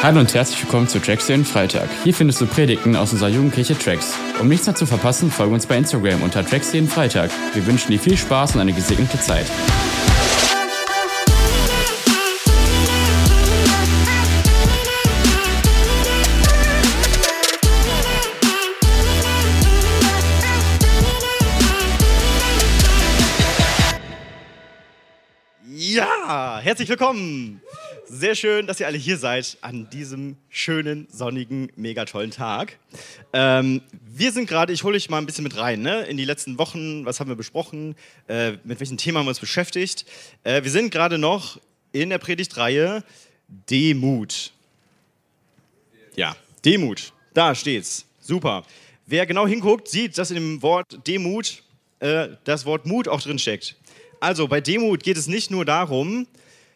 [0.00, 1.88] Hallo und herzlich willkommen zu Tracks den Freitag.
[2.04, 4.16] Hier findest du Predigten aus unserer Jugendkirche Tracks.
[4.40, 7.32] Um nichts mehr zu verpassen, folge uns bei Instagram unter Tracks jeden Freitag.
[7.52, 9.46] Wir wünschen dir viel Spaß und eine gesegnete Zeit.
[25.66, 27.62] Ja, herzlich willkommen.
[28.10, 32.78] Sehr schön, dass ihr alle hier seid an diesem schönen, sonnigen, mega tollen Tag.
[33.34, 36.04] Ähm, wir sind gerade, ich hole euch mal ein bisschen mit rein, ne?
[36.04, 39.40] in die letzten Wochen, was haben wir besprochen, äh, mit welchem Thema haben wir uns
[39.40, 40.06] beschäftigt.
[40.42, 41.60] Äh, wir sind gerade noch
[41.92, 43.04] in der Predigtreihe
[43.68, 44.52] Demut.
[46.16, 48.06] Ja, Demut, da steht's.
[48.20, 48.64] Super.
[49.04, 51.62] Wer genau hinguckt, sieht, dass in dem Wort Demut
[52.00, 53.76] äh, das Wort Mut auch drin steckt.
[54.18, 56.26] Also bei Demut geht es nicht nur darum,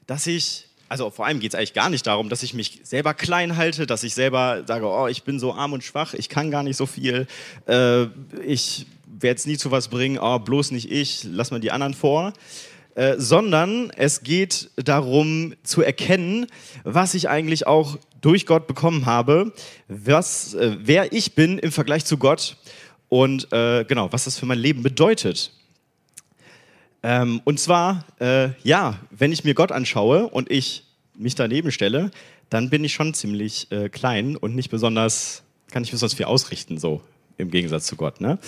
[0.07, 3.15] dass ich also vor allem geht es eigentlich gar nicht darum, dass ich mich selber
[3.15, 6.51] klein halte, dass ich selber sage, oh, ich bin so arm und schwach, ich kann
[6.51, 7.27] gar nicht so viel,
[7.67, 8.03] äh,
[8.45, 11.95] ich werde es nie zu was bringen, oh, bloß nicht ich, lass mal die anderen
[11.95, 12.35] vor.
[12.95, 16.47] Äh, sondern es geht darum zu erkennen,
[16.85, 19.55] was ich eigentlich auch durch Gott bekommen habe,
[19.89, 22.59] was, äh, wer ich bin im Vergleich zu Gott
[23.09, 25.53] und äh, genau, was das für mein Leben bedeutet.
[27.03, 32.11] Ähm, und zwar, äh, ja, wenn ich mir Gott anschaue und ich mich daneben stelle,
[32.49, 36.79] dann bin ich schon ziemlich äh, klein und nicht besonders, kann nicht besonders viel ausrichten,
[36.79, 37.03] so
[37.39, 38.21] im Gegensatz zu Gott.
[38.21, 38.39] Ne?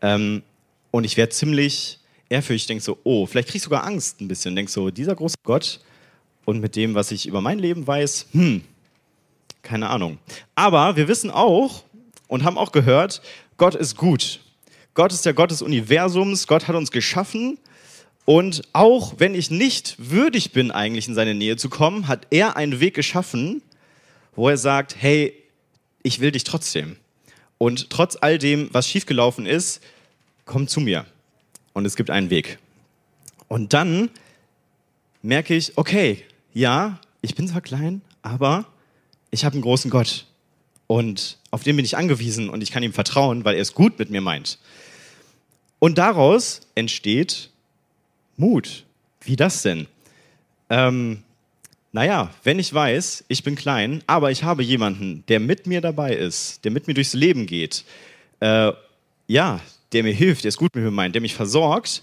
[0.00, 0.42] Ähm,
[0.90, 4.56] und ich werde ziemlich ehrfürchtig, denke so, oh, vielleicht kriege ich sogar Angst ein bisschen.
[4.56, 5.80] Denk so, dieser große Gott
[6.44, 8.62] und mit dem, was ich über mein Leben weiß, hm,
[9.62, 10.18] keine Ahnung.
[10.54, 11.84] Aber wir wissen auch
[12.26, 13.22] und haben auch gehört,
[13.56, 14.40] Gott ist gut.
[14.94, 16.46] Gott ist der Gott des Universums.
[16.46, 17.58] Gott hat uns geschaffen
[18.24, 22.56] und auch wenn ich nicht würdig bin, eigentlich in seine Nähe zu kommen, hat er
[22.56, 23.62] einen Weg geschaffen,
[24.36, 25.34] wo er sagt, hey,
[26.02, 26.96] ich will dich trotzdem.
[27.58, 29.82] Und trotz all dem, was schiefgelaufen ist,
[30.44, 31.06] komm zu mir.
[31.72, 32.58] Und es gibt einen Weg.
[33.48, 34.10] Und dann
[35.22, 36.24] merke ich, okay,
[36.54, 38.66] ja, ich bin zwar klein, aber
[39.30, 40.26] ich habe einen großen Gott.
[40.86, 43.98] Und auf den bin ich angewiesen und ich kann ihm vertrauen, weil er es gut
[43.98, 44.58] mit mir meint.
[45.78, 47.51] Und daraus entsteht
[48.36, 48.84] Mut.
[49.20, 49.86] Wie das denn?
[50.70, 51.22] Ähm,
[51.92, 56.14] naja, wenn ich weiß, ich bin klein, aber ich habe jemanden, der mit mir dabei
[56.14, 57.84] ist, der mit mir durchs Leben geht,
[58.40, 58.72] äh,
[59.26, 59.60] ja,
[59.92, 62.02] der mir hilft, der es gut mit mir meint, der mich versorgt,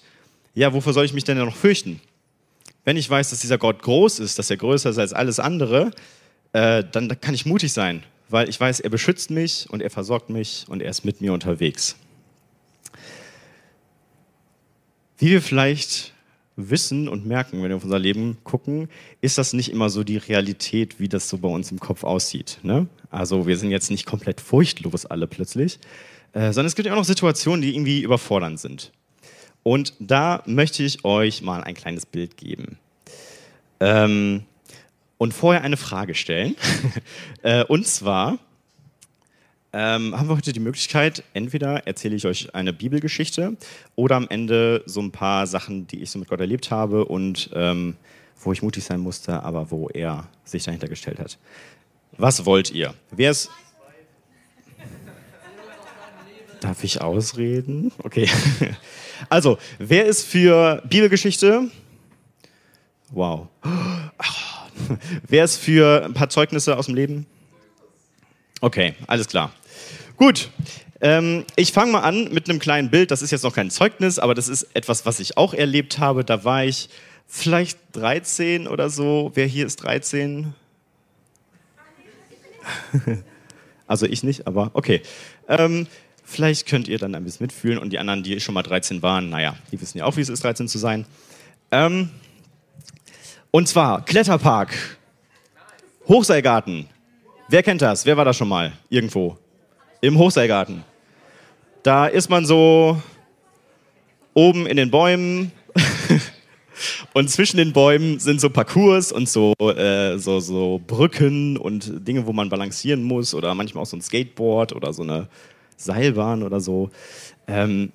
[0.53, 1.99] ja, wovor soll ich mich denn noch fürchten?
[2.85, 5.91] Wenn ich weiß, dass dieser Gott groß ist, dass er größer ist als alles andere,
[6.53, 10.29] äh, dann kann ich mutig sein, weil ich weiß, er beschützt mich und er versorgt
[10.29, 11.95] mich und er ist mit mir unterwegs.
[15.17, 16.13] Wie wir vielleicht
[16.59, 18.89] wissen und merken, wenn wir auf unser Leben gucken,
[19.21, 22.59] ist das nicht immer so die Realität, wie das so bei uns im Kopf aussieht.
[22.63, 22.87] Ne?
[23.09, 25.79] Also wir sind jetzt nicht komplett furchtlos alle plötzlich,
[26.33, 28.91] äh, sondern es gibt ja auch noch Situationen, die irgendwie überfordernd sind.
[29.63, 32.77] Und da möchte ich euch mal ein kleines Bild geben.
[33.79, 34.43] Ähm,
[35.17, 36.55] und vorher eine Frage stellen.
[37.43, 38.39] äh, und zwar,
[39.71, 43.55] ähm, haben wir heute die Möglichkeit, entweder erzähle ich euch eine Bibelgeschichte
[43.95, 47.49] oder am Ende so ein paar Sachen, die ich so mit Gott erlebt habe und
[47.53, 47.95] ähm,
[48.41, 51.37] wo ich mutig sein musste, aber wo er sich dahinter gestellt hat.
[52.17, 52.93] Was wollt ihr?
[53.11, 53.51] Wer ist.
[56.61, 57.91] Darf ich ausreden?
[58.03, 58.29] Okay.
[59.27, 61.69] Also, wer ist für Bibelgeschichte?
[63.11, 63.47] Wow.
[65.27, 67.25] Wer ist für ein paar Zeugnisse aus dem Leben?
[68.61, 69.51] Okay, alles klar.
[70.19, 70.49] Gut,
[70.99, 73.09] ähm, ich fange mal an mit einem kleinen Bild.
[73.09, 76.25] Das ist jetzt noch kein Zeugnis, aber das ist etwas, was ich auch erlebt habe.
[76.25, 76.89] Da war ich
[77.25, 79.31] vielleicht 13 oder so.
[79.33, 80.53] Wer hier ist 13?
[83.87, 85.01] also ich nicht, aber okay.
[85.47, 85.87] Ähm,
[86.25, 89.29] vielleicht könnt ihr dann ein bisschen mitfühlen und die anderen, die schon mal 13 waren,
[89.29, 91.05] naja, die wissen ja auch, wie es ist, 13 zu sein.
[91.71, 92.09] Ähm,
[93.51, 94.97] und zwar Kletterpark,
[96.09, 96.89] Hochseilgarten.
[97.47, 98.05] Wer kennt das?
[98.05, 99.37] Wer war da schon mal irgendwo?
[100.01, 100.83] Im Hochseilgarten.
[101.83, 103.01] Da ist man so
[104.33, 105.51] oben in den Bäumen
[107.13, 112.25] und zwischen den Bäumen sind so Parcours und so, äh, so, so Brücken und Dinge,
[112.25, 115.27] wo man balancieren muss oder manchmal auch so ein Skateboard oder so eine
[115.77, 116.89] Seilbahn oder so.
[117.47, 117.91] Ähm,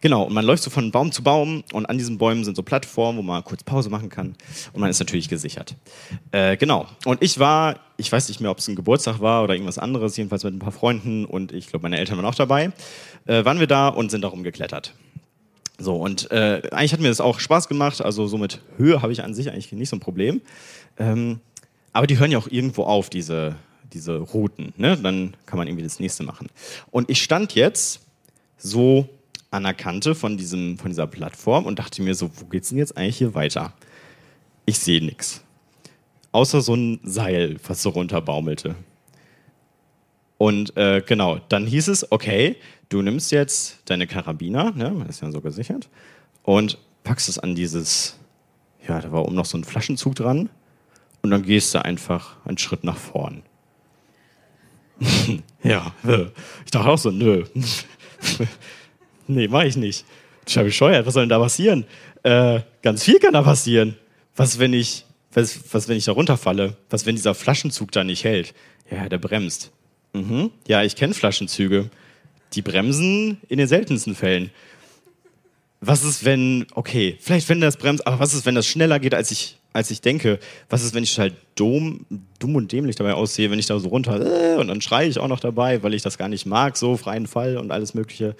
[0.00, 2.62] Genau, und man läuft so von Baum zu Baum und an diesen Bäumen sind so
[2.62, 4.36] Plattformen, wo man kurz Pause machen kann
[4.72, 5.74] und man ist natürlich gesichert.
[6.30, 9.54] Äh, genau, und ich war, ich weiß nicht mehr, ob es ein Geburtstag war oder
[9.54, 12.70] irgendwas anderes, jedenfalls mit ein paar Freunden und ich glaube, meine Eltern waren auch dabei,
[13.26, 14.94] äh, waren wir da und sind darum geklettert.
[15.80, 19.12] So, und äh, eigentlich hat mir das auch Spaß gemacht, also so mit Höhe habe
[19.12, 20.40] ich an sich eigentlich nicht so ein Problem.
[20.98, 21.40] Ähm,
[21.92, 23.56] aber die hören ja auch irgendwo auf, diese,
[23.92, 24.72] diese Routen.
[24.76, 24.96] Ne?
[24.96, 26.48] Dann kann man irgendwie das nächste machen.
[26.90, 28.00] Und ich stand jetzt
[28.56, 29.08] so
[29.50, 32.78] an der Kante von, diesem, von dieser Plattform und dachte mir so, wo geht's denn
[32.78, 33.72] jetzt eigentlich hier weiter?
[34.66, 35.42] Ich sehe nichts.
[36.32, 38.74] Außer so ein Seil, was so runterbaumelte.
[40.36, 42.56] Und äh, genau, dann hieß es, okay,
[42.90, 45.88] du nimmst jetzt deine Karabiner, ne, man ist ja so gesichert,
[46.42, 48.18] und packst es an dieses,
[48.86, 50.48] ja, da war oben noch so ein Flaschenzug dran,
[51.22, 53.42] und dann gehst du einfach einen Schritt nach vorn.
[55.62, 55.92] ja,
[56.64, 57.44] ich dachte auch so, nö.
[59.28, 60.04] nee, mach ich nicht.
[60.46, 61.84] Ich habe bescheuert, was soll denn da passieren?
[62.22, 63.96] Äh, ganz viel kann da passieren.
[64.34, 66.76] Was, wenn ich, was, was, wenn ich da runterfalle?
[66.90, 68.54] Was, wenn dieser Flaschenzug da nicht hält?
[68.90, 69.70] Ja, der bremst.
[70.14, 70.50] Mhm.
[70.66, 71.90] Ja, ich kenne Flaschenzüge.
[72.54, 74.50] Die bremsen in den seltensten Fällen.
[75.80, 79.14] Was ist, wenn, okay, vielleicht wenn das bremst, aber was ist, wenn das schneller geht,
[79.14, 80.40] als ich, als ich denke?
[80.70, 82.04] Was ist, wenn ich halt dumm,
[82.40, 85.18] dumm und dämlich dabei aussehe, wenn ich da so runter äh, und dann schreie ich
[85.18, 88.34] auch noch dabei, weil ich das gar nicht mag, so freien Fall und alles Mögliche.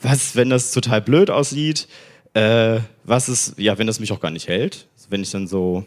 [0.00, 1.88] Was, wenn das total blöd aussieht?
[2.34, 4.86] Äh, was ist, ja, wenn das mich auch gar nicht hält?
[5.10, 5.84] Wenn ich dann so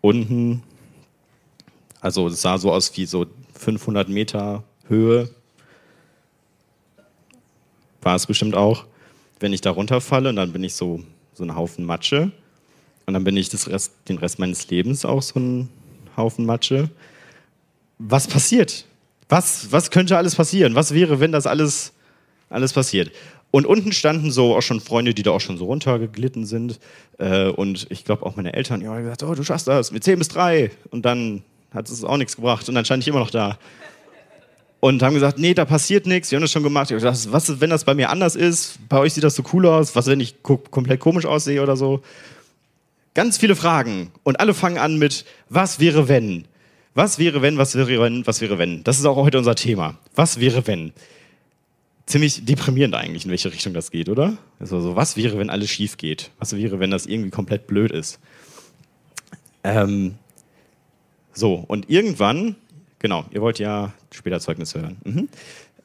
[0.00, 0.62] unten,
[2.00, 5.30] also es sah so aus wie so 500 Meter Höhe,
[8.02, 8.86] war es bestimmt auch,
[9.40, 11.02] wenn ich da runterfalle und dann bin ich so,
[11.34, 12.32] so ein Haufen Matsche
[13.06, 15.68] und dann bin ich das Rest, den Rest meines Lebens auch so ein
[16.16, 16.90] Haufen Matsche.
[17.98, 18.84] Was passiert?
[19.28, 20.74] Was, was könnte alles passieren?
[20.74, 21.92] Was wäre, wenn das alles,
[22.50, 23.10] alles passiert?
[23.50, 26.78] Und unten standen so auch schon Freunde, die da auch schon so runtergeglitten sind.
[27.18, 30.04] Äh, und ich glaube auch meine Eltern, die haben gesagt, oh, du schaffst das mit
[30.04, 30.70] 10 bis 3.
[30.90, 31.42] Und dann
[31.72, 32.68] hat es auch nichts gebracht.
[32.68, 33.58] Und dann stand ich immer noch da.
[34.80, 36.90] Und haben gesagt, nee, da passiert nichts, wir haben das schon gemacht.
[36.90, 38.78] Ich habe gesagt, was ist, wenn das bei mir anders ist?
[38.88, 39.96] Bei euch sieht das so cool aus.
[39.96, 42.02] Was, wenn ich komplett komisch aussehe oder so?
[43.14, 44.12] Ganz viele Fragen.
[44.22, 46.44] Und alle fangen an mit, was wäre wenn?
[46.94, 48.84] Was wäre wenn, was wäre wenn, was wäre wenn?
[48.84, 49.98] Das ist auch heute unser Thema.
[50.14, 50.92] Was wäre wenn?
[52.08, 54.38] Ziemlich deprimierend eigentlich, in welche Richtung das geht, oder?
[54.58, 56.30] Also so, was wäre, wenn alles schief geht?
[56.38, 58.18] Was wäre, wenn das irgendwie komplett blöd ist?
[59.62, 60.14] Ähm,
[61.34, 62.56] so, und irgendwann,
[62.98, 64.96] genau, ihr wollt ja später Zeugnisse hören.
[65.04, 65.28] Mhm.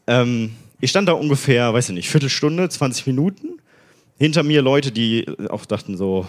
[0.08, 3.60] Ähm, ich stand da ungefähr, weiß ich nicht, Viertelstunde, 20 Minuten.
[4.18, 6.26] Hinter mir Leute, die auch dachten so,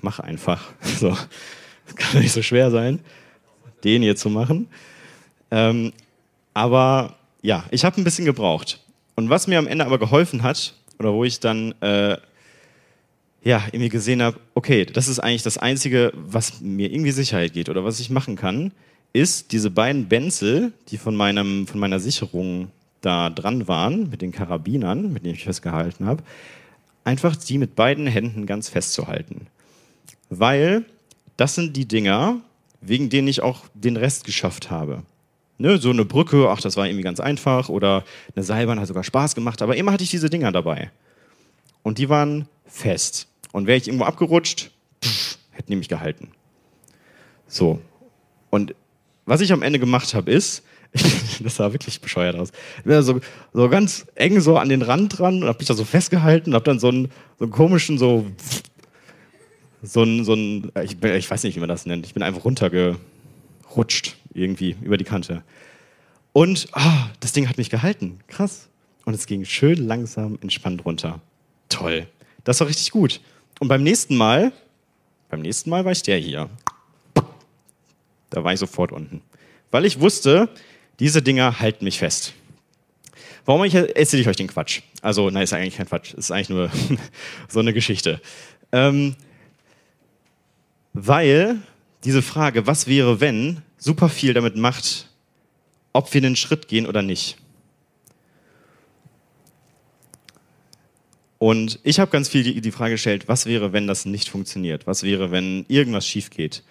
[0.00, 0.72] mach einfach.
[0.98, 3.00] So, das kann nicht so schwer sein,
[3.84, 4.68] den hier zu machen.
[5.50, 5.92] Ähm,
[6.54, 8.80] aber ja, ich habe ein bisschen gebraucht.
[9.16, 12.16] Und was mir am Ende aber geholfen hat, oder wo ich dann äh,
[13.42, 17.68] ja, irgendwie gesehen habe, okay, das ist eigentlich das Einzige, was mir irgendwie Sicherheit geht
[17.68, 18.72] oder was ich machen kann,
[19.12, 22.68] ist diese beiden Benzel, die von, meinem, von meiner Sicherung
[23.02, 26.22] da dran waren, mit den Karabinern, mit denen ich festgehalten habe,
[27.04, 29.46] einfach die mit beiden Händen ganz festzuhalten.
[30.30, 30.84] Weil
[31.36, 32.40] das sind die Dinger,
[32.80, 35.02] wegen denen ich auch den Rest geschafft habe.
[35.56, 38.04] Ne, so eine Brücke, ach, das war irgendwie ganz einfach, oder
[38.34, 40.90] eine Seilbahn hat sogar Spaß gemacht, aber immer hatte ich diese Dinger dabei.
[41.84, 43.28] Und die waren fest.
[43.52, 44.72] Und wäre ich irgendwo abgerutscht,
[45.02, 46.32] pff, hätte nämlich gehalten.
[47.46, 47.80] So.
[48.50, 48.74] Und
[49.26, 50.64] was ich am Ende gemacht habe, ist,
[51.40, 52.50] das sah wirklich bescheuert aus.
[52.78, 53.20] Ich bin so,
[53.52, 56.54] so ganz eng so an den Rand dran und habe mich da so festgehalten und
[56.54, 58.26] habe dann so einen, so einen komischen, so,
[59.82, 62.06] so einen, so einen ich, ich weiß nicht, wie man das nennt.
[62.06, 65.42] Ich bin einfach runtergerutscht irgendwie über die Kante.
[66.32, 68.18] Und oh, das Ding hat mich gehalten.
[68.26, 68.68] Krass.
[69.04, 71.20] Und es ging schön langsam entspannt runter.
[71.68, 72.06] Toll.
[72.42, 73.20] Das war richtig gut.
[73.60, 74.52] Und beim nächsten Mal,
[75.28, 76.48] beim nächsten Mal war ich der hier.
[78.30, 79.22] Da war ich sofort unten.
[79.70, 80.48] Weil ich wusste,
[80.98, 82.34] diese Dinger halten mich fest.
[83.44, 84.80] Warum erzähle ich euch den Quatsch?
[85.02, 86.14] Also, nein, ist eigentlich kein Quatsch.
[86.14, 86.70] Ist eigentlich nur
[87.48, 88.20] so eine Geschichte.
[88.72, 89.14] Ähm,
[90.94, 91.58] weil
[92.04, 95.10] diese Frage, was wäre, wenn, super viel damit macht,
[95.92, 97.36] ob wir einen Schritt gehen oder nicht.
[101.38, 104.86] Und ich habe ganz viel die, Frage gestellt, was wäre, wenn das nicht funktioniert?
[104.86, 106.62] Was wäre, wenn irgendwas schief geht?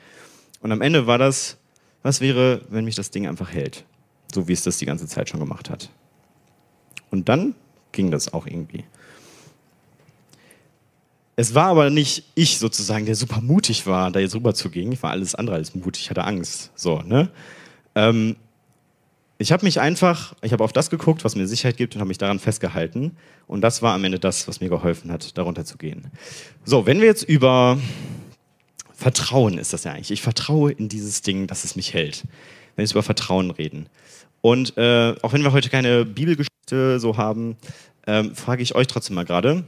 [0.61, 1.57] Und am Ende war das,
[2.01, 3.85] was wäre, wenn mich das Ding einfach hält?
[4.33, 5.91] So wie es das die ganze Zeit schon gemacht hat.
[7.11, 7.53] Und dann
[7.91, 8.85] ging das auch irgendwie.
[11.35, 14.91] Es war aber nicht ich sozusagen, der super mutig war, da jetzt rüber zu gehen.
[14.91, 16.71] Ich war alles andere als mutig, ich hatte Angst.
[16.75, 17.29] So, ne?
[17.95, 18.35] Ähm,
[19.39, 22.07] ich habe mich einfach, ich habe auf das geguckt, was mir Sicherheit gibt und habe
[22.07, 23.17] mich daran festgehalten.
[23.47, 26.11] Und das war am Ende das, was mir geholfen hat, darunter zu gehen.
[26.63, 27.79] So, wenn wir jetzt über
[28.93, 30.11] Vertrauen ist das ja eigentlich.
[30.11, 32.23] Ich vertraue in dieses Ding, dass es mich hält.
[32.23, 33.87] Wenn wir jetzt über Vertrauen reden.
[34.41, 37.57] Und äh, auch wenn wir heute keine Bibelgeschichte so haben,
[38.07, 39.63] ähm, frage ich euch trotzdem mal gerade,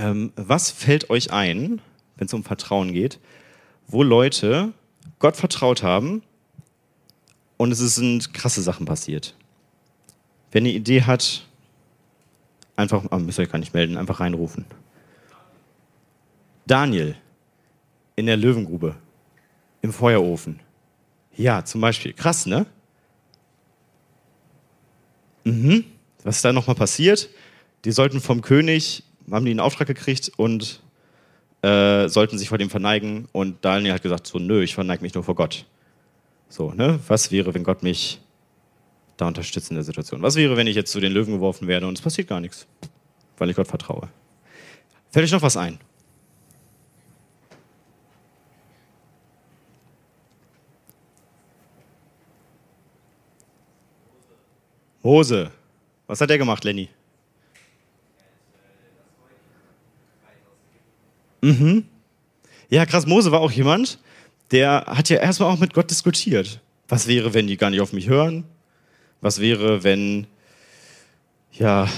[0.00, 1.82] ähm, was fällt euch ein,
[2.16, 3.20] wenn es um Vertrauen geht,
[3.86, 4.72] wo Leute
[5.18, 6.22] Gott vertraut haben
[7.58, 9.34] und es sind krasse Sachen passiert.
[10.50, 11.44] Wer eine Idee hat,
[12.76, 14.64] einfach, ah, müsst ihr euch gar nicht melden, einfach reinrufen.
[16.66, 17.14] Daniel
[18.16, 18.96] in der Löwengrube,
[19.82, 20.60] im Feuerofen.
[21.36, 22.14] Ja, zum Beispiel.
[22.14, 22.64] Krass, ne?
[25.44, 25.84] Mhm.
[26.22, 27.28] Was ist da nochmal passiert?
[27.84, 30.80] Die sollten vom König, haben die einen Auftrag gekriegt und
[31.62, 33.28] äh, sollten sich vor dem verneigen.
[33.32, 35.66] Und Daniel hat gesagt: So, nö, ich verneige mich nur vor Gott.
[36.48, 36.98] So, ne?
[37.06, 38.20] Was wäre, wenn Gott mich
[39.16, 40.22] da unterstützt in der Situation?
[40.22, 42.66] Was wäre, wenn ich jetzt zu den Löwen geworfen werde und es passiert gar nichts,
[43.38, 44.08] weil ich Gott vertraue?
[45.10, 45.78] Fällt euch noch was ein?
[55.02, 55.50] Mose.
[56.06, 56.88] Was hat er gemacht, Lenny?
[61.40, 61.84] Mhm.
[62.68, 63.98] Ja, krass, Mose war auch jemand,
[64.50, 66.60] der hat ja erstmal auch mit Gott diskutiert.
[66.88, 68.44] Was wäre, wenn die gar nicht auf mich hören?
[69.20, 70.26] Was wäre, wenn,
[71.52, 71.88] ja,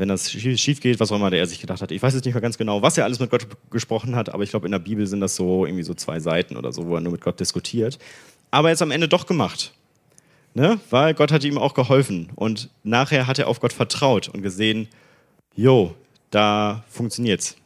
[0.00, 1.90] wenn das schief geht, was auch immer der er sich gedacht hat.
[1.90, 4.42] Ich weiß jetzt nicht mehr ganz genau, was er alles mit Gott gesprochen hat, aber
[4.42, 6.94] ich glaube, in der Bibel sind das so irgendwie so zwei Seiten oder so, wo
[6.94, 7.98] er nur mit Gott diskutiert.
[8.50, 9.74] Aber er ist am Ende doch gemacht.
[10.54, 10.80] Ne?
[10.88, 12.30] Weil Gott hat ihm auch geholfen.
[12.34, 14.88] Und nachher hat er auf Gott vertraut und gesehen,
[15.54, 15.94] jo,
[16.30, 17.56] da funktioniert's.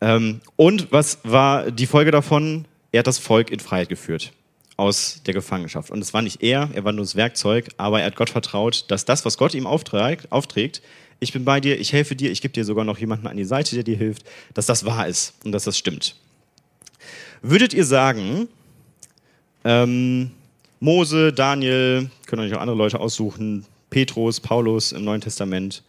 [0.00, 2.66] Ähm, und was war die Folge davon?
[2.92, 4.32] Er hat das Volk in Freiheit geführt
[4.76, 5.90] aus der Gefangenschaft.
[5.90, 8.84] Und es war nicht er, er war nur das Werkzeug, aber er hat Gott vertraut,
[8.88, 10.82] dass das, was Gott ihm aufträgt, aufträgt
[11.20, 13.44] ich bin bei dir, ich helfe dir, ich gebe dir sogar noch jemanden an die
[13.44, 14.24] Seite, der dir hilft,
[14.54, 16.14] dass das wahr ist und dass das stimmt.
[17.42, 18.48] Würdet ihr sagen,
[19.64, 20.30] ähm,
[20.80, 25.82] Mose, Daniel, können euch auch andere Leute aussuchen, Petrus, Paulus im Neuen Testament,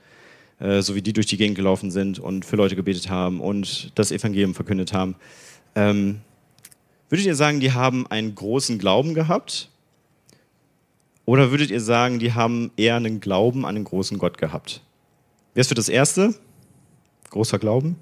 [0.59, 3.91] äh, so wie die durch die Gegend gelaufen sind und für Leute gebetet haben und
[3.95, 5.15] das Evangelium verkündet haben.
[5.75, 6.21] Ähm,
[7.09, 9.69] würdet ihr sagen, die haben einen großen Glauben gehabt?
[11.25, 14.81] Oder würdet ihr sagen, die haben eher einen Glauben an den großen Gott gehabt?
[15.53, 16.35] Wer ist für das Erste?
[17.29, 17.95] Großer Glauben.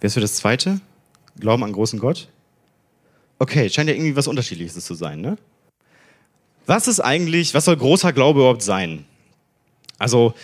[0.00, 0.80] Wer ist für das Zweite?
[1.38, 2.28] Glauben an großen Gott?
[3.38, 5.38] Okay, scheint ja irgendwie was Unterschiedliches zu sein, ne?
[6.66, 9.06] Was ist eigentlich, was soll großer Glaube überhaupt sein?
[9.98, 10.34] Also,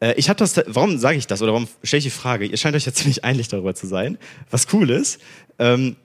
[0.00, 2.44] äh, ich habe das, warum sage ich das oder warum stelle ich die Frage?
[2.44, 4.18] Ihr scheint euch ja ziemlich einig darüber zu sein.
[4.50, 5.20] Was cool ist,
[5.58, 5.96] ähm,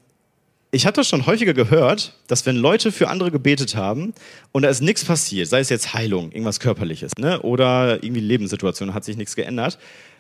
[0.71, 4.13] ich habe das schon häufiger gehört, dass wenn Leute für andere gebetet haben
[4.51, 8.93] und da ist nichts passiert, sei es jetzt Heilung, irgendwas Körperliches, ne, oder irgendwie Lebenssituation,
[8.93, 9.79] hat sich nichts geändert,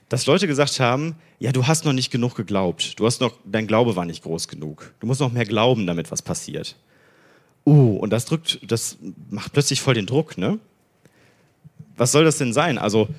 [0.09, 2.97] dass Leute gesagt haben, ja, du hast noch nicht genug geglaubt.
[2.97, 4.93] Du hast noch, dein Glaube war nicht groß genug.
[5.01, 6.77] Du musst noch mehr glauben, damit was passiert.
[7.65, 8.97] Uh, und das drückt, das
[9.29, 10.59] macht plötzlich voll den Druck, ne?
[11.97, 12.77] Was soll das denn sein?
[12.77, 13.09] Also,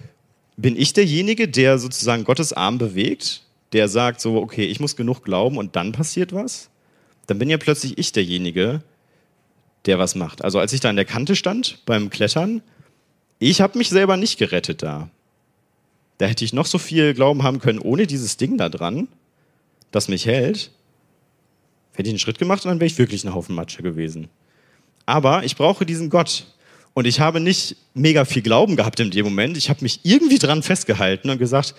[0.57, 3.43] bin ich derjenige, der sozusagen Gottes Arm bewegt,
[3.73, 6.71] der sagt so, okay, ich muss genug glauben und dann passiert was?
[7.27, 8.83] Dann bin ja plötzlich ich derjenige,
[9.87, 10.43] der was macht.
[10.43, 12.63] Also, als ich da an der Kante stand beim Klettern,
[13.39, 15.11] ich habe mich selber nicht gerettet da.
[16.19, 19.09] Da hätte ich noch so viel Glauben haben können, ohne dieses Ding da dran,
[19.93, 20.73] das mich hält.
[21.95, 24.29] Hätte ich einen Schritt gemacht und dann wäre ich wirklich ein Haufen Matsche gewesen.
[25.07, 26.47] Aber ich brauche diesen Gott.
[26.99, 29.57] Und ich habe nicht mega viel Glauben gehabt in dem Moment.
[29.57, 31.77] Ich habe mich irgendwie dran festgehalten und gesagt,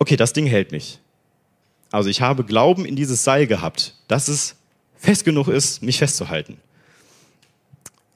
[0.00, 0.98] okay, das Ding hält mich.
[1.92, 4.56] Also ich habe Glauben in dieses Seil gehabt, dass es
[4.96, 6.56] fest genug ist, mich festzuhalten.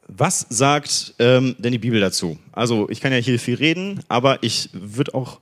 [0.09, 2.37] Was sagt ähm, denn die Bibel dazu?
[2.51, 5.39] Also ich kann ja hier viel reden, aber ich würde auch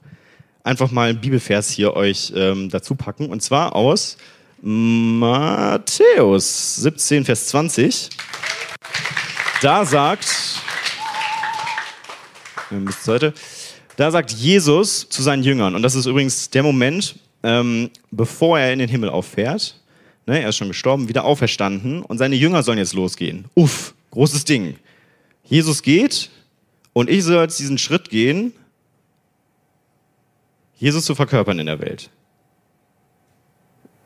[0.62, 3.30] einfach mal einen Bibelvers hier euch ähm, dazu packen.
[3.30, 4.18] Und zwar aus
[4.60, 5.96] Matthäus
[6.76, 8.10] 17, Vers 20.
[9.62, 10.51] Da sagt,
[12.80, 13.34] bis heute,
[13.96, 18.72] da sagt Jesus zu seinen Jüngern, und das ist übrigens der Moment, ähm, bevor er
[18.72, 19.80] in den Himmel auffährt,
[20.26, 23.46] ne, er ist schon gestorben, wieder auferstanden, und seine Jünger sollen jetzt losgehen.
[23.54, 24.76] Uff, Großes Ding.
[25.44, 26.30] Jesus geht
[26.92, 28.52] und ich soll jetzt diesen Schritt gehen,
[30.76, 32.10] Jesus zu verkörpern in der Welt.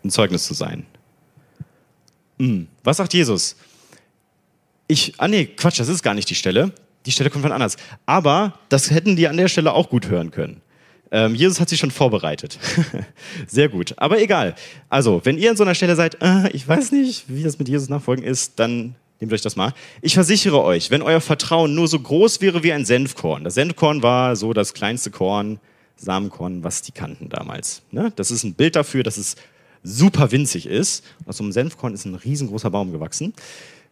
[0.05, 0.87] Ein Zeugnis zu sein.
[2.39, 2.69] Hm.
[2.85, 3.57] Was sagt Jesus?
[4.87, 6.73] Ich, ah nee, Quatsch, das ist gar nicht die Stelle.
[7.07, 7.77] Die Stelle kommt von anders.
[8.05, 10.61] Aber das hätten die an der Stelle auch gut hören können.
[11.13, 12.59] Ähm, Jesus hat sich schon vorbereitet.
[13.47, 13.95] Sehr gut.
[13.97, 14.55] Aber egal.
[14.89, 17.69] Also, wenn ihr an so einer Stelle seid, äh, ich weiß nicht, wie das mit
[17.69, 19.73] Jesus nachfolgen ist, dann Nehmt euch das mal.
[20.03, 23.45] Ich versichere euch, wenn euer Vertrauen nur so groß wäre wie ein Senfkorn.
[23.45, 25.59] Das Senfkorn war so das kleinste Korn,
[25.97, 27.81] Samenkorn, was die kannten damals.
[27.91, 28.13] Ne?
[28.17, 29.37] Das ist ein Bild dafür, dass es
[29.83, 31.03] super winzig ist.
[31.25, 33.33] Aus so einem Senfkorn ist ein riesengroßer Baum gewachsen.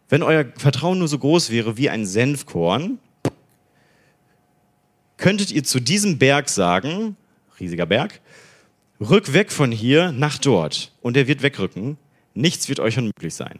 [0.09, 2.99] Wenn euer Vertrauen nur so groß wäre wie ein Senfkorn,
[5.17, 7.15] könntet ihr zu diesem Berg sagen,
[7.59, 8.19] riesiger Berg,
[8.99, 10.91] rück weg von hier nach dort.
[11.01, 11.97] Und er wird wegrücken.
[12.33, 13.59] Nichts wird euch unmöglich sein.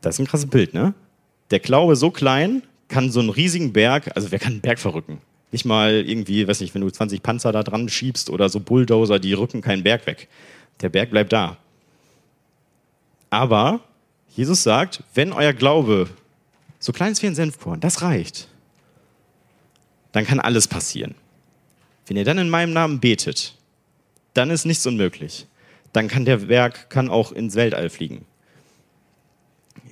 [0.00, 0.94] Das ist ein krasses Bild, ne?
[1.50, 5.18] Der Glaube so klein kann so einen riesigen Berg, also wer kann einen Berg verrücken?
[5.50, 9.18] Nicht mal irgendwie, weiß nicht, wenn du 20 Panzer da dran schiebst oder so Bulldozer,
[9.18, 10.28] die rücken keinen Berg weg.
[10.80, 11.56] Der Berg bleibt da.
[13.30, 13.80] Aber
[14.28, 16.08] Jesus sagt, wenn euer Glaube
[16.78, 18.48] so klein ist wie ein Senfkorn, das reicht,
[20.14, 21.16] dann kann alles passieren.
[22.06, 23.56] Wenn ihr dann in meinem Namen betet,
[24.32, 25.48] dann ist nichts unmöglich.
[25.92, 28.24] Dann kann der Berg kann auch ins Weltall fliegen.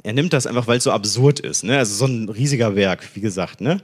[0.05, 1.65] Er nimmt das einfach, weil es so absurd ist.
[1.65, 1.77] Ne?
[1.77, 3.83] Also so ein riesiger Berg, wie gesagt, ne?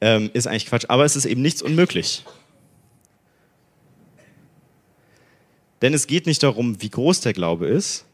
[0.00, 0.86] ähm, ist eigentlich Quatsch.
[0.88, 2.24] Aber es ist eben nichts unmöglich.
[5.80, 8.04] Denn es geht nicht darum, wie groß der Glaube ist.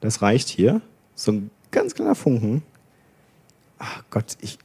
[0.00, 0.80] Das reicht hier.
[1.14, 2.64] So ein ganz kleiner Funken.
[3.78, 4.58] Ach Gott, ich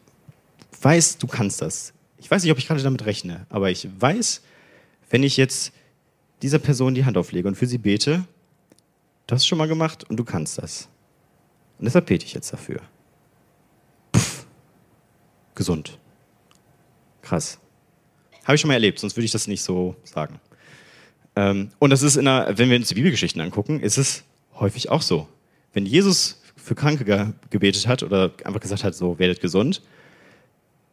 [0.84, 1.94] weiß, du kannst das.
[2.18, 4.42] Ich weiß nicht, ob ich gerade damit rechne, aber ich weiß,
[5.10, 5.74] wenn ich jetzt
[6.42, 8.25] dieser Person die Hand auflege und für sie bete,
[9.28, 10.90] du hast es schon mal gemacht und du kannst das.
[11.80, 12.82] Und deshalb bete ich jetzt dafür.
[14.12, 14.46] Puff.
[15.56, 16.00] Gesund.
[17.22, 17.60] Krass.
[18.44, 20.40] Habe ich schon mal erlebt, sonst würde ich das nicht so sagen.
[21.36, 24.24] Ähm, und das ist in einer, wenn wir uns die Bibelgeschichten angucken, ist es
[24.56, 25.28] häufig auch so.
[25.74, 29.82] Wenn Jesus für Kranke gebetet hat oder einfach gesagt hat, so werdet gesund,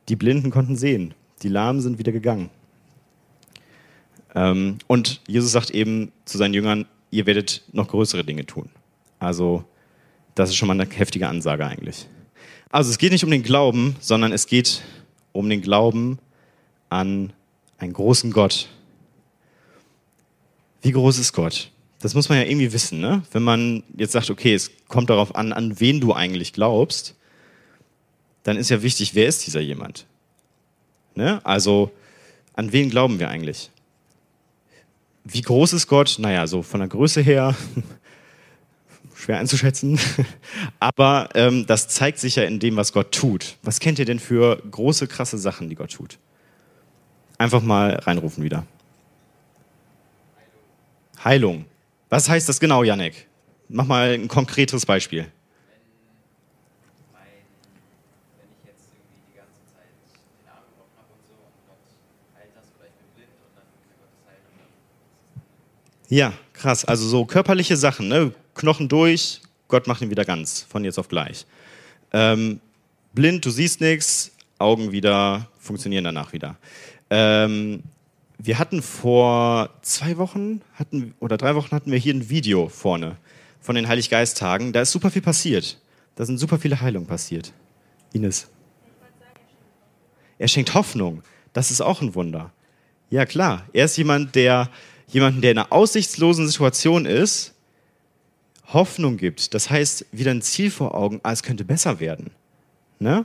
[0.08, 2.50] die Blinden konnten sehen, die Lahmen sind wieder gegangen.
[4.34, 8.68] Ähm, und Jesus sagt eben zu seinen Jüngern, ihr werdet noch größere Dinge tun.
[9.18, 9.64] Also
[10.34, 12.06] das ist schon mal eine heftige Ansage eigentlich.
[12.70, 14.82] Also es geht nicht um den Glauben, sondern es geht
[15.32, 16.18] um den Glauben
[16.88, 17.32] an
[17.78, 18.68] einen großen Gott.
[20.82, 21.70] Wie groß ist Gott?
[22.00, 23.22] Das muss man ja irgendwie wissen, ne?
[23.32, 27.16] Wenn man jetzt sagt, okay, es kommt darauf an, an wen du eigentlich glaubst,
[28.42, 30.06] dann ist ja wichtig, wer ist dieser jemand?
[31.14, 31.44] Ne?
[31.44, 31.90] Also,
[32.54, 33.70] an wen glauben wir eigentlich?
[35.24, 36.16] Wie groß ist Gott?
[36.18, 37.54] Naja, so von der Größe her
[39.14, 39.98] schwer einzuschätzen.
[40.80, 43.56] Aber ähm, das zeigt sich ja in dem, was Gott tut.
[43.62, 46.18] Was kennt ihr denn für große, krasse Sachen, die Gott tut?
[47.38, 48.66] Einfach mal reinrufen wieder.
[51.22, 51.66] Heilung.
[52.08, 53.26] Was heißt das genau, Janek?
[53.68, 55.26] Mach mal ein konkretes Beispiel.
[66.10, 66.84] Ja, krass.
[66.84, 68.32] Also so körperliche Sachen, ne?
[68.54, 71.46] Knochen durch, Gott macht ihn wieder ganz, von jetzt auf gleich.
[72.12, 72.60] Ähm,
[73.14, 76.56] blind, du siehst nichts, Augen wieder, funktionieren danach wieder.
[77.10, 77.84] Ähm,
[78.38, 83.16] wir hatten vor zwei Wochen hatten, oder drei Wochen hatten wir hier ein Video vorne
[83.60, 84.72] von den Heiliggeist-Tagen.
[84.72, 85.78] Da ist super viel passiert.
[86.16, 87.52] Da sind super viele Heilungen passiert.
[88.12, 88.50] Ines.
[90.38, 91.22] Er schenkt Hoffnung.
[91.52, 92.52] Das ist auch ein Wunder.
[93.10, 93.66] Ja, klar.
[93.72, 94.70] Er ist jemand, der
[95.12, 97.54] jemanden, der in einer aussichtslosen Situation ist,
[98.72, 99.54] Hoffnung gibt.
[99.54, 102.30] Das heißt, wieder ein Ziel vor Augen, ah, es könnte besser werden.
[102.98, 103.24] Ne?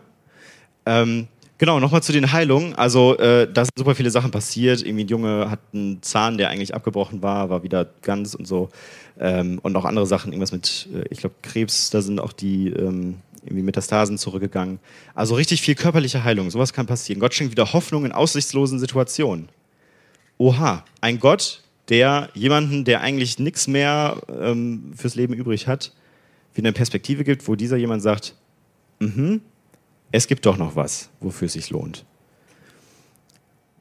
[0.85, 2.73] Ähm, genau, nochmal zu den Heilungen.
[2.75, 4.81] Also, äh, da sind super viele Sachen passiert.
[4.81, 8.69] Irgendwie ein Junge hat einen Zahn, der eigentlich abgebrochen war, war wieder ganz und so.
[9.19, 12.69] Ähm, und auch andere Sachen, irgendwas mit, äh, ich glaube, Krebs, da sind auch die
[12.69, 14.79] ähm, irgendwie Metastasen zurückgegangen.
[15.13, 17.19] Also richtig viel körperliche Heilung, sowas kann passieren.
[17.19, 19.49] Gott schenkt wieder Hoffnung in aussichtslosen Situationen.
[20.37, 25.93] Oha, ein Gott, der jemanden, der eigentlich nichts mehr ähm, fürs Leben übrig hat,
[26.53, 28.35] wieder eine Perspektive gibt, wo dieser jemand sagt,
[28.99, 29.41] mhm,
[30.11, 32.05] es gibt doch noch was, wofür es sich lohnt.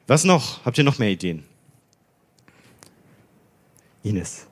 [0.07, 0.63] Was noch?
[0.65, 1.43] Habt ihr noch mehr Ideen?
[4.03, 4.45] Ines.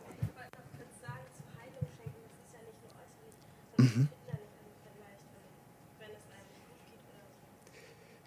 [3.78, 4.08] Mhm.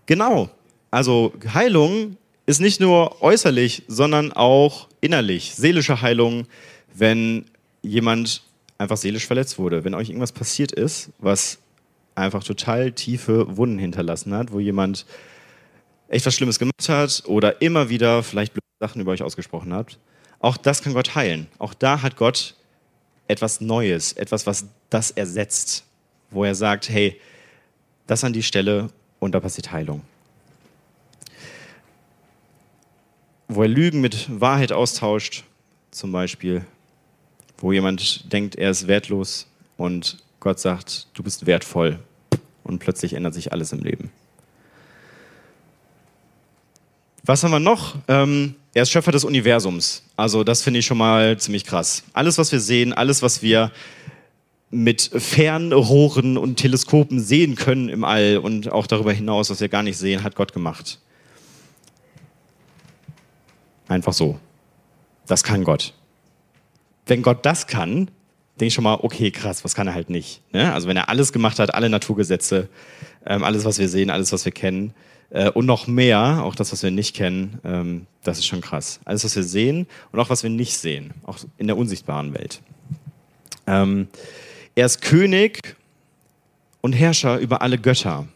[0.06, 0.50] Genau.
[0.90, 5.54] Also Heilung ist nicht nur äußerlich, sondern auch innerlich.
[5.54, 6.46] Seelische Heilung,
[6.94, 7.44] wenn
[7.82, 8.42] jemand
[8.78, 11.58] einfach seelisch verletzt wurde, wenn euch irgendwas passiert ist, was
[12.14, 15.06] einfach total tiefe Wunden hinterlassen hat, wo jemand
[16.08, 19.98] echt was Schlimmes gemacht hat oder immer wieder vielleicht blöde Sachen über euch ausgesprochen hat.
[20.38, 21.48] Auch das kann Gott heilen.
[21.58, 22.54] Auch da hat Gott
[23.28, 25.84] etwas Neues, etwas, was das ersetzt,
[26.30, 27.20] wo er sagt, hey,
[28.06, 30.02] das an die Stelle und da passiert Heilung.
[33.48, 35.44] Wo er Lügen mit Wahrheit austauscht,
[35.90, 36.64] zum Beispiel,
[37.58, 41.98] wo jemand denkt, er ist wertlos und Gott sagt, du bist wertvoll
[42.64, 44.10] und plötzlich ändert sich alles im Leben.
[47.24, 47.96] Was haben wir noch?
[48.06, 50.04] Ähm, er ist Schöpfer des Universums.
[50.16, 52.04] Also das finde ich schon mal ziemlich krass.
[52.12, 53.72] Alles, was wir sehen, alles, was wir
[54.70, 59.82] mit Fernrohren und Teleskopen sehen können im All und auch darüber hinaus, was wir gar
[59.82, 60.98] nicht sehen, hat Gott gemacht.
[63.88, 64.38] Einfach so.
[65.26, 65.94] Das kann Gott.
[67.06, 68.10] wenn Gott das kann,
[68.58, 70.42] denke ich schon mal, okay, krass, was kann er halt nicht?
[70.52, 70.72] Ne?
[70.72, 72.68] Also wenn er alles gemacht hat, alle Naturgesetze,
[73.24, 74.94] ähm, alles, was wir sehen, alles, was wir kennen
[75.30, 79.00] äh, und noch mehr, auch das, was wir nicht kennen, ähm, das ist schon krass.
[79.04, 82.60] Alles, was wir sehen und auch was wir nicht sehen, auch in der unsichtbaren Welt.
[83.66, 84.08] Ähm,
[84.74, 85.76] er ist König
[86.80, 88.26] und Herrscher über alle Götter,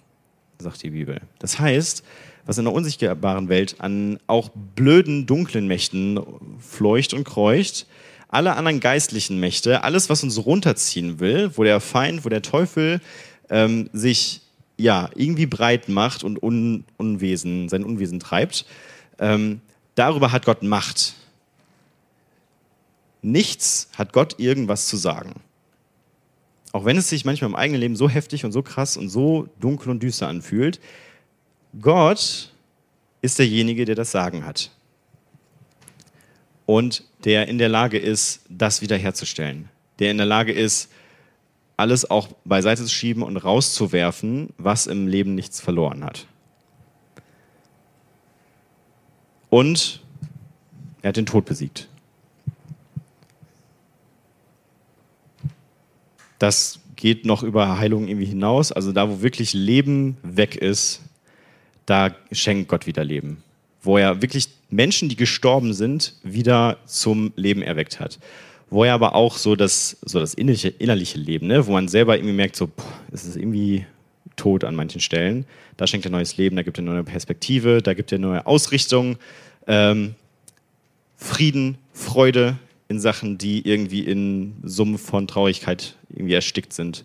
[0.59, 1.21] sagt die Bibel.
[1.39, 2.05] Das heißt,
[2.51, 6.19] was in der unsichtbaren Welt an auch blöden, dunklen Mächten
[6.59, 7.87] fleucht und kreucht,
[8.27, 13.01] alle anderen geistlichen Mächte, alles, was uns runterziehen will, wo der Feind, wo der Teufel
[13.51, 14.41] ähm, sich
[14.77, 18.67] ja irgendwie breit macht und Un Unwesen, sein Unwesen treibt,
[19.21, 19.61] ähm,
[19.95, 21.15] darüber hat Gott Macht.
[23.23, 25.35] Nichts hat Gott irgendwas zu sagen.
[26.73, 29.47] Auch wenn es sich manchmal im eigenen Leben so heftig und so krass und so
[29.61, 30.81] dunkel und düster anfühlt,
[31.78, 32.50] Gott
[33.22, 34.70] ist derjenige, der das Sagen hat.
[36.66, 39.68] Und der in der Lage ist, das wiederherzustellen.
[39.98, 40.90] Der in der Lage ist,
[41.76, 46.26] alles auch beiseite zu schieben und rauszuwerfen, was im Leben nichts verloren hat.
[49.48, 50.00] Und
[51.02, 51.88] er hat den Tod besiegt.
[56.38, 58.72] Das geht noch über Heilung irgendwie hinaus.
[58.72, 61.02] Also da, wo wirklich Leben weg ist,
[61.87, 63.43] da schenkt Gott wieder Leben.
[63.83, 68.19] Wo er wirklich Menschen, die gestorben sind, wieder zum Leben erweckt hat.
[68.69, 71.66] Wo er aber auch so das, so das innerliche, innerliche Leben, ne?
[71.66, 73.85] wo man selber irgendwie merkt, so, boah, es ist irgendwie
[74.37, 75.45] tot an manchen Stellen.
[75.77, 79.16] Da schenkt er neues Leben, da gibt er neue Perspektive, da gibt er neue Ausrichtung,
[79.66, 80.14] ähm,
[81.16, 82.57] Frieden, Freude,
[82.90, 87.05] in Sachen, die irgendwie in Summen von Traurigkeit irgendwie erstickt sind.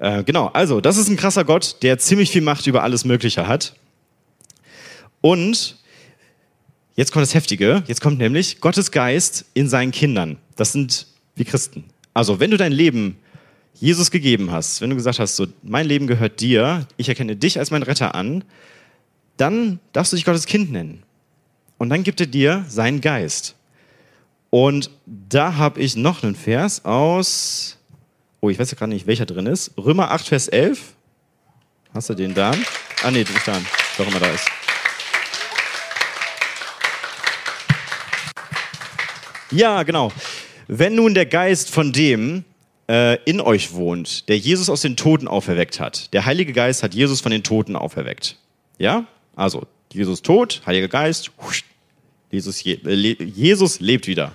[0.00, 3.46] Äh, genau, also das ist ein krasser Gott, der ziemlich viel Macht über alles Mögliche
[3.46, 3.76] hat.
[5.26, 5.74] Und
[6.94, 10.38] jetzt kommt das Heftige, jetzt kommt nämlich Gottes Geist in seinen Kindern.
[10.54, 11.82] Das sind wir Christen.
[12.14, 13.16] Also wenn du dein Leben
[13.74, 17.58] Jesus gegeben hast, wenn du gesagt hast, so mein Leben gehört dir, ich erkenne dich
[17.58, 18.44] als mein Retter an,
[19.36, 21.02] dann darfst du dich Gottes Kind nennen.
[21.76, 23.56] Und dann gibt er dir seinen Geist.
[24.50, 27.78] Und da habe ich noch einen Vers aus,
[28.40, 29.72] oh, ich weiß ja gerade nicht, welcher drin ist.
[29.76, 30.94] Römer 8, Vers 11.
[31.92, 32.52] Hast du den da?
[33.02, 33.60] Ah, nee, nicht da.
[33.98, 34.48] Doch immer da ist.
[39.56, 40.12] Ja, genau.
[40.68, 42.44] Wenn nun der Geist von dem
[42.90, 46.92] äh, in euch wohnt, der Jesus aus den Toten auferweckt hat, der Heilige Geist hat
[46.92, 48.36] Jesus von den Toten auferweckt.
[48.76, 49.06] Ja?
[49.34, 51.30] Also, Jesus tot, Heiliger Geist,
[52.30, 54.34] Jesus, Jesus lebt wieder.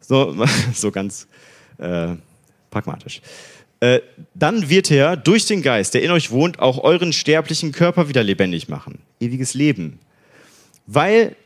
[0.00, 0.34] So,
[0.74, 1.28] so ganz
[1.78, 2.16] äh,
[2.70, 3.20] pragmatisch.
[3.78, 4.00] Äh,
[4.34, 8.24] dann wird er durch den Geist, der in euch wohnt, auch euren sterblichen Körper wieder
[8.24, 8.98] lebendig machen.
[9.20, 10.00] Ewiges Leben.
[10.88, 11.36] Weil,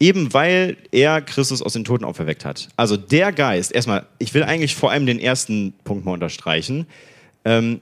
[0.00, 2.68] eben weil er Christus aus den Toten auferweckt hat.
[2.76, 6.86] Also der Geist, erstmal, ich will eigentlich vor allem den ersten Punkt mal unterstreichen.
[7.44, 7.80] Ähm,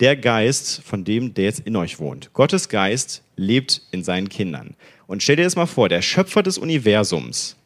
[0.00, 2.32] der Geist von dem, der jetzt in euch wohnt.
[2.32, 4.74] Gottes Geist lebt in seinen Kindern.
[5.06, 7.56] Und stell dir das mal vor, der Schöpfer des Universums,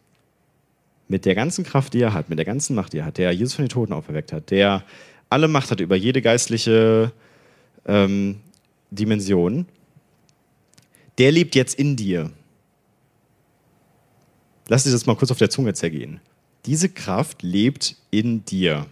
[1.08, 3.32] mit der ganzen Kraft, die er hat, mit der ganzen Macht, die er hat, der
[3.32, 4.84] Jesus von den Toten auferweckt hat, der
[5.28, 7.12] alle Macht hat über jede geistliche
[7.84, 8.36] ähm,
[8.92, 9.66] Dimension,
[11.18, 12.30] der lebt jetzt in dir.
[14.70, 16.20] Lass dich das mal kurz auf der Zunge zergehen.
[16.64, 18.86] Diese Kraft lebt in dir.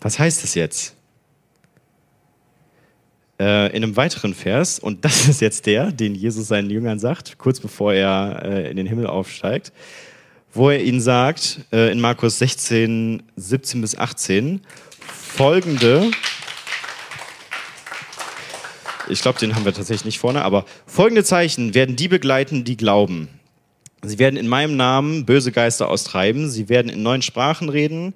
[0.00, 0.96] Was heißt das jetzt?
[3.38, 7.38] Äh, in einem weiteren Vers, und das ist jetzt der, den Jesus seinen Jüngern sagt,
[7.38, 9.72] kurz bevor er äh, in den Himmel aufsteigt,
[10.52, 14.62] wo er ihnen sagt, äh, in Markus 16, 17 bis 18,
[14.98, 16.10] folgende,
[19.08, 22.76] ich glaube, den haben wir tatsächlich nicht vorne, aber folgende Zeichen werden die begleiten, die
[22.76, 23.28] glauben.
[24.06, 28.14] Sie werden in meinem Namen böse Geister austreiben, sie werden in neuen Sprachen reden,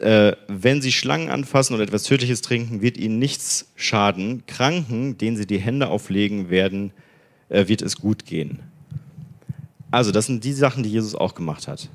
[0.00, 4.44] äh, wenn sie Schlangen anfassen oder etwas Tödliches trinken, wird ihnen nichts schaden.
[4.46, 6.92] Kranken, denen sie die Hände auflegen werden,
[7.48, 8.60] äh, wird es gut gehen.
[9.90, 11.88] Also, das sind die Sachen, die Jesus auch gemacht hat.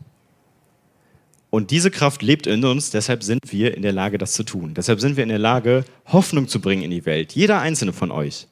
[1.49, 4.73] Und diese Kraft lebt in uns, deshalb sind wir in der Lage, das zu tun.
[4.73, 7.33] Deshalb sind wir in der Lage, Hoffnung zu bringen in die Welt.
[7.33, 8.47] Jeder einzelne von euch.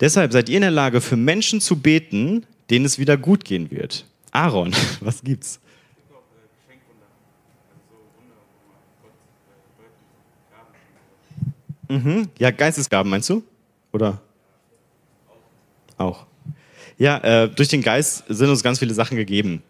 [0.00, 3.70] Deshalb seid ihr in der Lage, für Menschen zu beten, denen es wieder gut gehen
[3.70, 4.04] wird.
[4.32, 5.60] Aaron, was gibt's?
[11.88, 12.28] Mhm.
[12.38, 13.42] Ja, Geistesgaben meinst du?
[13.92, 14.20] Oder?
[15.96, 16.26] Auch.
[16.98, 19.62] Ja, äh, durch den Geist sind uns ganz viele Sachen gegeben.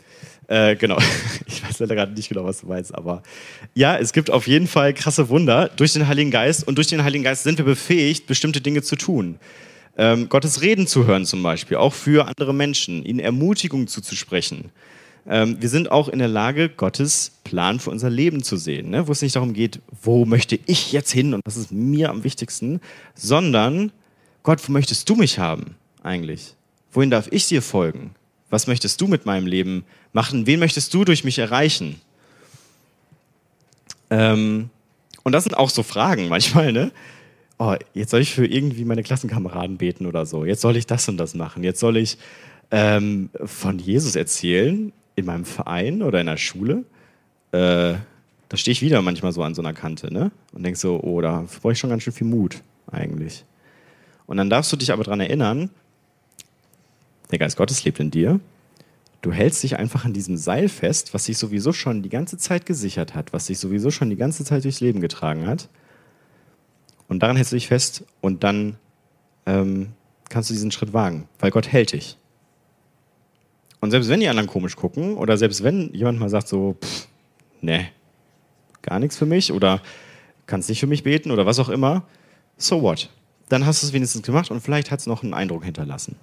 [0.49, 0.99] Äh, genau.
[1.49, 3.23] Ich weiß leider gerade nicht genau, was du meinst, aber
[3.75, 7.03] ja, es gibt auf jeden Fall krasse Wunder durch den Heiligen Geist und durch den
[7.03, 9.39] Heiligen Geist sind wir befähigt, bestimmte Dinge zu tun.
[9.97, 14.71] Ähm, Gottes Reden zu hören zum Beispiel, auch für andere Menschen, ihnen Ermutigung zuzusprechen.
[15.27, 19.09] ähm, wir sind auch in der Lage, Gottes Plan für unser Leben zu sehen, ne?
[19.09, 22.25] wo es nicht darum geht, wo möchte ich jetzt hin und was ist mir am
[22.25, 22.81] wichtigsten,
[23.15, 23.91] sondern
[24.43, 26.55] Gott, wo möchtest du mich haben eigentlich?
[26.93, 28.15] Wohin darf ich dir folgen?
[28.51, 30.47] Was möchtest du mit meinem Leben machen?
[30.47, 32.01] Wen möchtest du durch mich erreichen?
[34.11, 34.71] Ähm,
[35.25, 36.93] und das sind auch so Fragen manchmal, ne?
[37.59, 40.45] Oh, jetzt soll ich für irgendwie meine Klassenkameraden beten oder so.
[40.45, 41.65] Jetzt soll ich das und das machen.
[41.65, 42.19] Jetzt soll ich
[42.71, 46.85] ähm, von Jesus erzählen in meinem Verein oder in der Schule.
[47.53, 47.95] Äh,
[48.49, 50.31] da stehe ich wieder manchmal so an so einer Kante, ne?
[50.53, 53.45] Und denke so, oh, da brauche ich schon ganz schön viel Mut eigentlich.
[54.27, 55.71] Und dann darfst du dich aber daran erinnern,
[57.31, 58.41] der Geist Gottes lebt in dir.
[59.23, 62.67] Du hältst dich einfach an diesem Seil fest, was sich sowieso schon die ganze Zeit
[62.67, 65.69] gesichert hat, was sich sowieso schon die ganze Zeit durchs Leben getragen hat.
[67.09, 68.77] Und daran hältst du dich fest und dann
[69.47, 69.93] ähm,
[70.29, 72.17] kannst du diesen Schritt wagen, weil Gott hält dich.
[73.81, 77.09] Und selbst wenn die anderen komisch gucken oder selbst wenn jemand mal sagt so, pff,
[78.87, 79.83] gar nichts für mich oder
[80.47, 82.05] kannst nicht für mich beten oder was auch immer,
[82.57, 83.11] so what?
[83.49, 86.17] Dann hast du es wenigstens gemacht und vielleicht hat es noch einen Eindruck hinterlassen.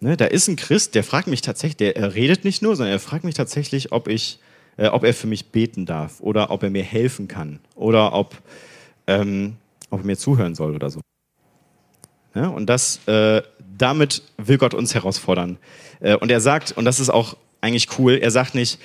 [0.00, 2.92] Ne, da ist ein Christ, der fragt mich tatsächlich, der er redet nicht nur, sondern
[2.92, 4.38] er fragt mich tatsächlich, ob ich,
[4.76, 8.42] äh, ob er für mich beten darf oder ob er mir helfen kann oder ob,
[9.06, 9.56] ähm,
[9.90, 11.00] ob er mir zuhören soll oder so.
[12.34, 13.42] Ja, und das, äh,
[13.78, 15.58] damit will Gott uns herausfordern.
[16.00, 18.78] Äh, und er sagt, und das ist auch eigentlich cool, er sagt nicht,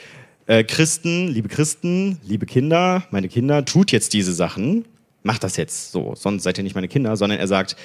[0.45, 4.85] äh, Christen, liebe Christen, liebe Kinder, meine Kinder, tut jetzt diese Sachen,
[5.23, 7.75] macht das jetzt so, sonst seid ihr nicht meine Kinder, sondern er sagt,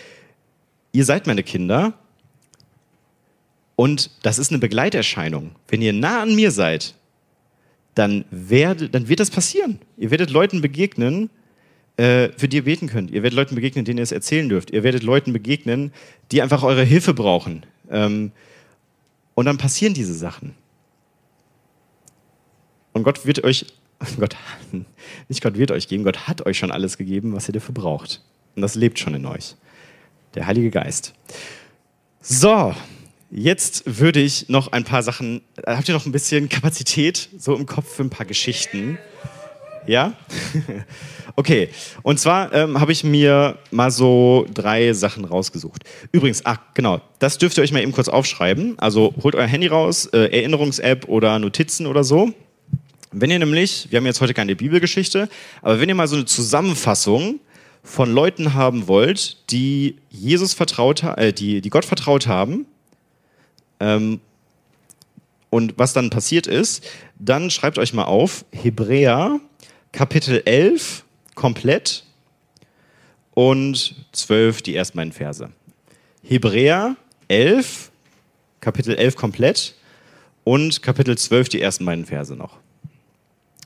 [0.93, 1.95] ihr seid meine Kinder
[3.77, 5.53] und das ist eine Begleiterscheinung.
[5.69, 6.95] Wenn ihr nah an mir seid,
[7.95, 9.79] dann, werde, dann wird das passieren.
[9.97, 11.31] Ihr werdet Leuten begegnen,
[11.97, 13.11] äh, für die ihr beten könnt.
[13.11, 14.71] Ihr werdet Leuten begegnen, denen ihr es erzählen dürft.
[14.71, 15.93] Ihr werdet Leuten begegnen,
[16.33, 17.65] die einfach eure Hilfe brauchen.
[17.91, 18.33] Ähm,
[19.35, 20.55] und dann passieren diese Sachen.
[22.93, 23.67] Und Gott wird euch,
[24.19, 24.37] Gott,
[25.29, 28.23] nicht Gott wird euch geben, Gott hat euch schon alles gegeben, was ihr dafür braucht.
[28.57, 29.57] Und das lebt schon in euch.
[30.35, 31.15] Der Heilige Geist.
[32.21, 32.75] So,
[33.31, 37.67] jetzt würde ich noch ein paar Sachen, habt ihr noch ein bisschen Kapazität so im
[37.67, 38.99] Kopf für ein paar Geschichten?
[39.87, 40.15] Ja?
[41.37, 41.69] okay.
[42.03, 45.85] Und zwar ähm, habe ich mir mal so drei Sachen rausgesucht.
[46.13, 48.79] Übrigens, ach genau, das dürft ihr euch mal eben kurz aufschreiben.
[48.79, 52.33] Also holt euer Handy raus, äh, Erinnerungs-App oder Notizen oder so.
[53.13, 55.29] Wenn ihr nämlich, wir haben jetzt heute keine Bibelgeschichte,
[55.63, 57.41] aber wenn ihr mal so eine Zusammenfassung
[57.83, 62.67] von Leuten haben wollt, die Jesus vertraut, äh, die, die Gott vertraut haben,
[63.81, 64.21] ähm,
[65.55, 66.85] und was dann passiert ist,
[67.17, 69.39] dann schreibt euch mal auf Hebräer
[69.95, 71.05] Kapitel 11
[71.37, 72.03] komplett
[73.33, 75.49] und 12 die ersten beiden Verse.
[76.25, 76.97] Hebräer
[77.29, 77.93] 11,
[78.59, 79.77] Kapitel 11 komplett
[80.43, 82.59] und Kapitel 12 die ersten beiden Verse noch.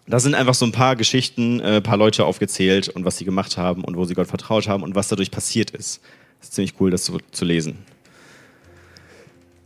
[0.07, 3.25] Da sind einfach so ein paar Geschichten, ein äh, paar Leute aufgezählt und was sie
[3.25, 6.03] gemacht haben und wo sie Gott vertraut haben und was dadurch passiert ist.
[6.43, 7.79] Ist ziemlich cool, das zu, zu lesen.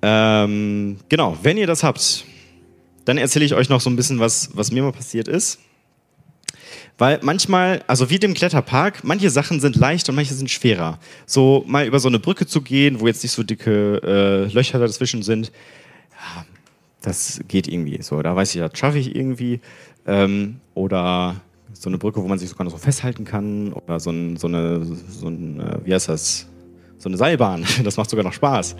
[0.00, 2.24] Ähm, genau, wenn ihr das habt,
[3.04, 5.58] dann erzähle ich euch noch so ein bisschen was, was mir mal passiert ist.
[6.98, 10.98] Weil manchmal, also wie dem Kletterpark, manche Sachen sind leicht und manche sind schwerer.
[11.26, 14.78] So mal über so eine Brücke zu gehen, wo jetzt nicht so dicke äh, Löcher
[14.78, 15.50] dazwischen sind,
[16.12, 16.44] ja,
[17.00, 18.00] das geht irgendwie.
[18.02, 19.60] So, da weiß ich, das schaffe ich irgendwie.
[20.06, 21.36] Ähm, oder
[21.72, 23.72] so eine Brücke, wo man sich sogar noch so festhalten kann.
[23.72, 26.46] Oder so, ein, so eine, so ein, äh, wie heißt das?
[26.98, 27.64] So eine Seilbahn.
[27.84, 28.76] Das macht sogar noch Spaß.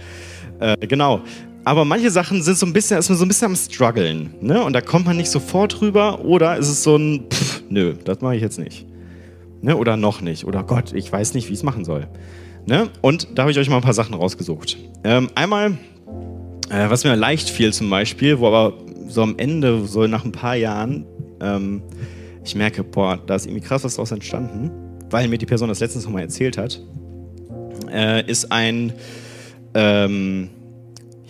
[0.61, 1.23] Äh, genau.
[1.65, 4.63] Aber manche Sachen sind so ein bisschen, ist man so ein bisschen am struggeln, ne?
[4.65, 8.21] Und da kommt man nicht sofort drüber oder ist es so ein, pff, nö, das
[8.21, 8.87] mache ich jetzt nicht,
[9.61, 9.77] ne?
[9.77, 12.09] Oder noch nicht, oder Gott, ich weiß nicht, wie ich es machen soll,
[12.67, 12.89] ne?
[13.01, 14.77] Und da habe ich euch mal ein paar Sachen rausgesucht.
[15.05, 15.73] Ähm, einmal,
[16.71, 20.33] äh, was mir leicht fiel zum Beispiel, wo aber so am Ende, so nach ein
[20.33, 21.07] paar Jahren,
[21.41, 21.83] ähm,
[22.45, 24.71] ich merke, boah, da ist irgendwie krass was daraus entstanden,
[25.11, 26.81] weil mir die Person das letztens nochmal erzählt hat,
[27.93, 28.93] äh, ist ein
[29.75, 30.51] ähm,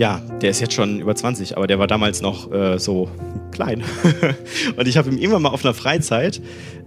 [0.03, 3.09] ja, der ist jetzt schon über 20, aber der war damals noch äh, so
[3.53, 3.85] klein.
[4.77, 6.43] und ich habe ihm irgendwann mal auf einer Freizeit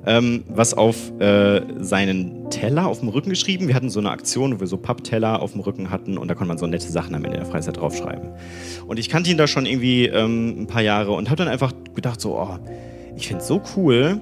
[0.05, 3.69] ähm, was auf äh, seinen Teller auf dem Rücken geschrieben.
[3.69, 6.35] Wir hatten so eine Aktion, wo wir so Pappteller auf dem Rücken hatten und da
[6.35, 8.31] konnte man so nette Sachen am Ende der Freizeit draufschreiben.
[8.85, 11.71] Und ich kannte ihn da schon irgendwie ähm, ein paar Jahre und habe dann einfach
[11.95, 12.59] gedacht, so, oh,
[13.15, 14.19] ich finde es so cool,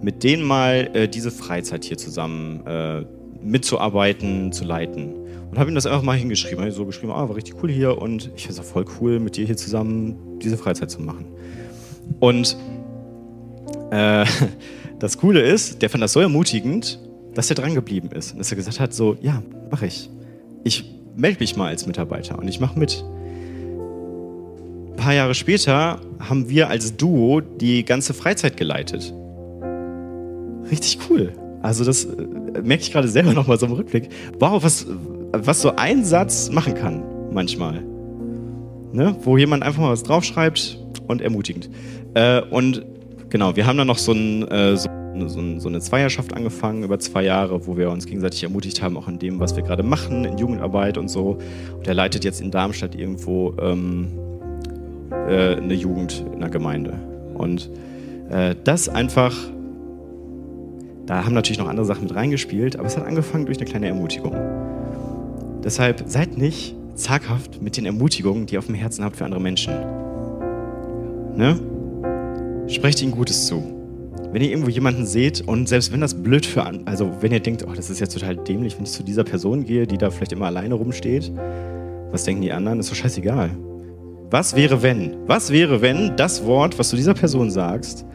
[0.00, 3.04] mit denen mal äh, diese Freizeit hier zusammen äh,
[3.42, 5.25] mitzuarbeiten, zu leiten.
[5.56, 6.60] Und habe ihm das einfach mal hingeschrieben.
[6.60, 9.18] Habe so geschrieben, ah, war richtig cool hier und ich finde es auch voll cool,
[9.18, 11.24] mit dir hier zusammen diese Freizeit zu machen.
[12.20, 12.58] Und
[13.90, 14.26] äh,
[14.98, 17.00] das Coole ist, der fand das so ermutigend,
[17.32, 18.32] dass er dran geblieben ist.
[18.32, 20.10] Und dass er gesagt hat, so, ja, mache ich.
[20.62, 20.84] Ich
[21.16, 23.02] melde mich mal als Mitarbeiter und ich mache mit.
[24.90, 29.14] Ein paar Jahre später haben wir als Duo die ganze Freizeit geleitet.
[30.70, 31.32] Richtig cool.
[31.62, 32.26] Also das äh,
[32.62, 34.10] merke ich gerade selber nochmal so im Rückblick.
[34.38, 34.86] Wow, was,
[35.44, 37.82] was so ein Satz machen kann manchmal.
[38.92, 39.16] Ne?
[39.22, 41.70] Wo jemand einfach mal was draufschreibt und ermutigend.
[42.14, 42.84] Äh, und
[43.28, 44.88] genau, wir haben dann noch so, ein, äh, so,
[45.26, 49.08] so, so, eine Zweierschaft angefangen über zwei Jahre, wo wir uns gegenseitig ermutigt haben, auch
[49.08, 51.38] in dem, was wir gerade machen, in Jugendarbeit und so.
[51.76, 54.08] Und er leitet jetzt in Darmstadt irgendwo ähm,
[55.10, 56.94] äh, eine Jugend in der Gemeinde.
[57.34, 57.70] Und
[58.30, 59.34] äh, das einfach
[61.06, 63.86] da haben natürlich noch andere Sachen mit reingespielt, aber es hat angefangen durch eine kleine
[63.86, 64.34] Ermutigung.
[65.66, 69.40] Deshalb seid nicht zaghaft mit den Ermutigungen, die ihr auf dem Herzen habt für andere
[69.40, 69.74] Menschen.
[71.34, 71.58] Ne?
[72.68, 73.64] Sprecht ihnen Gutes zu.
[74.30, 77.40] Wenn ihr irgendwo jemanden seht und selbst wenn das blöd für an, also wenn ihr
[77.40, 80.08] denkt, oh, das ist jetzt total dämlich, wenn ich zu dieser Person gehe, die da
[80.10, 81.32] vielleicht immer alleine rumsteht,
[82.12, 82.78] was denken die anderen?
[82.78, 83.50] Ist doch scheißegal.
[84.30, 85.16] Was wäre, wenn?
[85.26, 88.06] Was wäre, wenn das Wort, was du dieser Person sagst,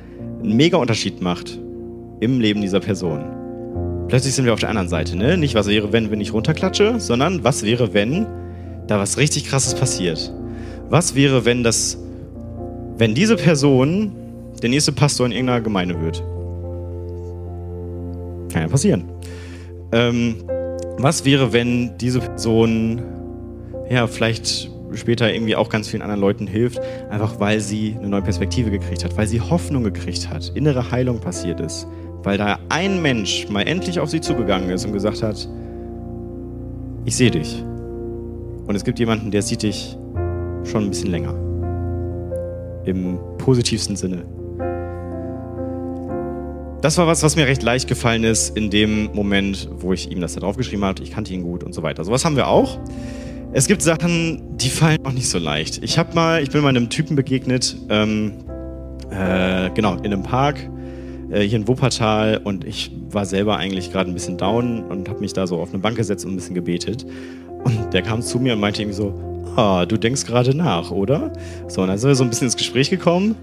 [0.41, 1.59] einen mega Unterschied macht
[2.21, 3.40] im Leben dieser Person.
[4.11, 5.37] Plötzlich sind wir auf der anderen Seite, ne?
[5.37, 8.27] Nicht, was wäre, wenn, wenn ich runterklatsche, sondern was wäre, wenn
[8.85, 10.33] da was richtig krasses passiert.
[10.89, 11.97] Was wäre, wenn das,
[12.97, 14.11] wenn diese Person
[14.61, 16.21] der nächste Pastor in irgendeiner Gemeinde wird?
[18.51, 19.05] Kann ja passieren.
[19.93, 20.43] Ähm,
[20.97, 23.01] was wäre, wenn diese Person
[23.89, 28.23] ja vielleicht später irgendwie auch ganz vielen anderen Leuten hilft, einfach weil sie eine neue
[28.23, 31.87] Perspektive gekriegt hat, weil sie Hoffnung gekriegt hat, innere Heilung passiert ist,
[32.23, 35.47] weil da ein Mensch mal endlich auf sie zugegangen ist und gesagt hat,
[37.05, 37.63] ich sehe dich.
[38.67, 39.97] Und es gibt jemanden, der sieht dich
[40.63, 41.33] schon ein bisschen länger.
[42.85, 44.23] Im positivsten Sinne.
[46.81, 50.19] Das war was, was mir recht leicht gefallen ist in dem Moment, wo ich ihm
[50.19, 51.03] das da draufgeschrieben habe.
[51.03, 52.03] Ich kannte ihn gut und so weiter.
[52.03, 52.79] Sowas haben wir auch.
[53.53, 55.83] Es gibt Sachen, die fallen auch nicht so leicht.
[55.83, 58.33] Ich habe mal, ich bin mal einem Typen begegnet, ähm,
[59.11, 60.70] äh, genau, in einem Park
[61.31, 65.19] äh, hier in Wuppertal und ich war selber eigentlich gerade ein bisschen down und habe
[65.19, 67.05] mich da so auf eine Bank gesetzt und ein bisschen gebetet.
[67.63, 69.13] Und der kam zu mir und meinte irgendwie so,
[69.55, 71.31] ah, du denkst gerade nach, oder?
[71.67, 73.35] So, und dann sind wir so ein bisschen ins Gespräch gekommen.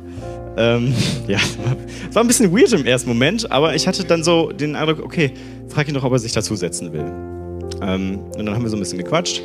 [0.56, 0.92] Ähm,
[1.28, 1.58] ja, es
[2.14, 5.32] war ein bisschen weird im ersten Moment, aber ich hatte dann so den Eindruck, okay,
[5.68, 7.04] frag ihn doch, ob er sich dazusetzen will.
[7.82, 9.42] Ähm, und dann haben wir so ein bisschen gequatscht.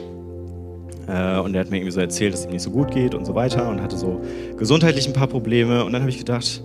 [1.08, 3.14] Äh, und er hat mir irgendwie so erzählt, dass es ihm nicht so gut geht
[3.14, 4.22] und so weiter und hatte so
[4.58, 5.84] gesundheitlich ein paar Probleme.
[5.84, 6.64] Und dann habe ich gedacht,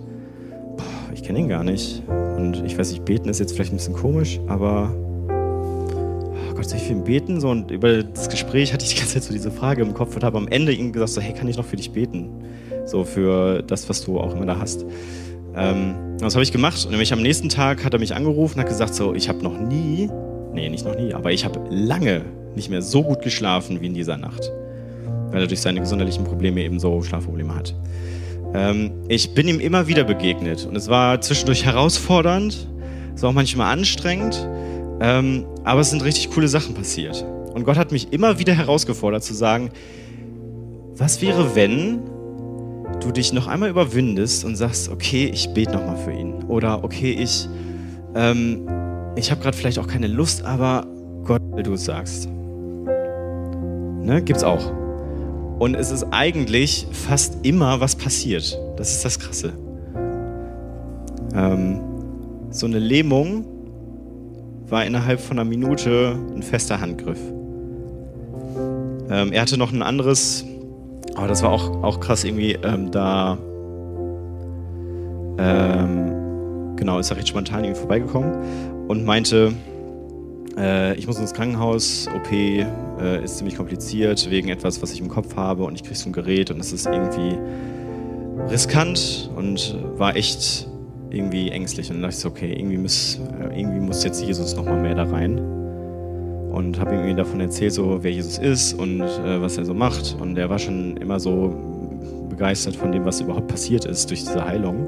[1.19, 2.01] ich kenne ihn gar nicht.
[2.07, 4.95] Und ich weiß nicht, beten ist jetzt vielleicht ein bisschen komisch, aber
[5.27, 7.41] oh Gott, soll ich für ihn beten?
[7.41, 10.15] So, und über das Gespräch hatte ich die ganze Zeit so diese Frage im Kopf
[10.15, 12.29] und habe am Ende ihm gesagt, so, hey, kann ich noch für dich beten?
[12.85, 14.85] So für das, was du auch immer da hast.
[15.55, 18.61] Ähm, das habe ich gemacht und nämlich am nächsten Tag hat er mich angerufen und
[18.61, 20.09] hat gesagt, so, ich habe noch nie,
[20.53, 22.23] nee, nicht noch nie, aber ich habe lange
[22.55, 24.51] nicht mehr so gut geschlafen wie in dieser Nacht,
[25.31, 27.75] weil er durch seine gesundheitlichen Probleme eben so Schlafprobleme hat.
[28.53, 32.67] Ähm, ich bin ihm immer wieder begegnet und es war zwischendurch herausfordernd,
[33.15, 34.47] es war auch manchmal anstrengend,
[35.01, 37.23] ähm, aber es sind richtig coole Sachen passiert.
[37.53, 39.71] Und Gott hat mich immer wieder herausgefordert zu sagen,
[40.95, 41.99] was wäre, wenn
[42.99, 46.43] du dich noch einmal überwindest und sagst, okay, ich bete nochmal für ihn.
[46.47, 47.47] Oder okay, ich,
[48.15, 48.67] ähm,
[49.15, 50.85] ich habe gerade vielleicht auch keine Lust, aber
[51.23, 52.27] Gott, du es sagst.
[54.01, 54.21] Ne?
[54.23, 54.78] Gibt's auch.
[55.59, 58.57] Und es ist eigentlich fast immer was passiert.
[58.77, 59.53] Das ist das Krasse.
[61.35, 61.81] Ähm,
[62.49, 63.45] so eine Lähmung
[64.69, 67.19] war innerhalb von einer Minute ein fester Handgriff.
[69.09, 70.45] Ähm, er hatte noch ein anderes,
[71.15, 73.37] aber das war auch, auch krass irgendwie, ähm, da
[75.39, 79.53] ähm, genau, ist er recht spontan irgendwie vorbeigekommen und meinte,
[80.59, 85.07] äh, ich muss ins Krankenhaus, OP äh, ist ziemlich kompliziert wegen etwas, was ich im
[85.07, 87.37] Kopf habe und ich kriege so ein Gerät und es ist irgendwie
[88.49, 90.67] riskant und war echt
[91.09, 91.89] irgendwie ängstlich.
[91.89, 94.95] Und dann dachte ich so, okay, irgendwie muss, äh, irgendwie muss jetzt Jesus nochmal mehr
[94.95, 95.39] da rein.
[96.51, 99.73] Und habe ihm irgendwie davon erzählt, so wer Jesus ist und äh, was er so
[99.73, 100.17] macht.
[100.19, 101.55] Und er war schon immer so
[102.29, 104.87] begeistert von dem, was überhaupt passiert ist durch diese Heilung.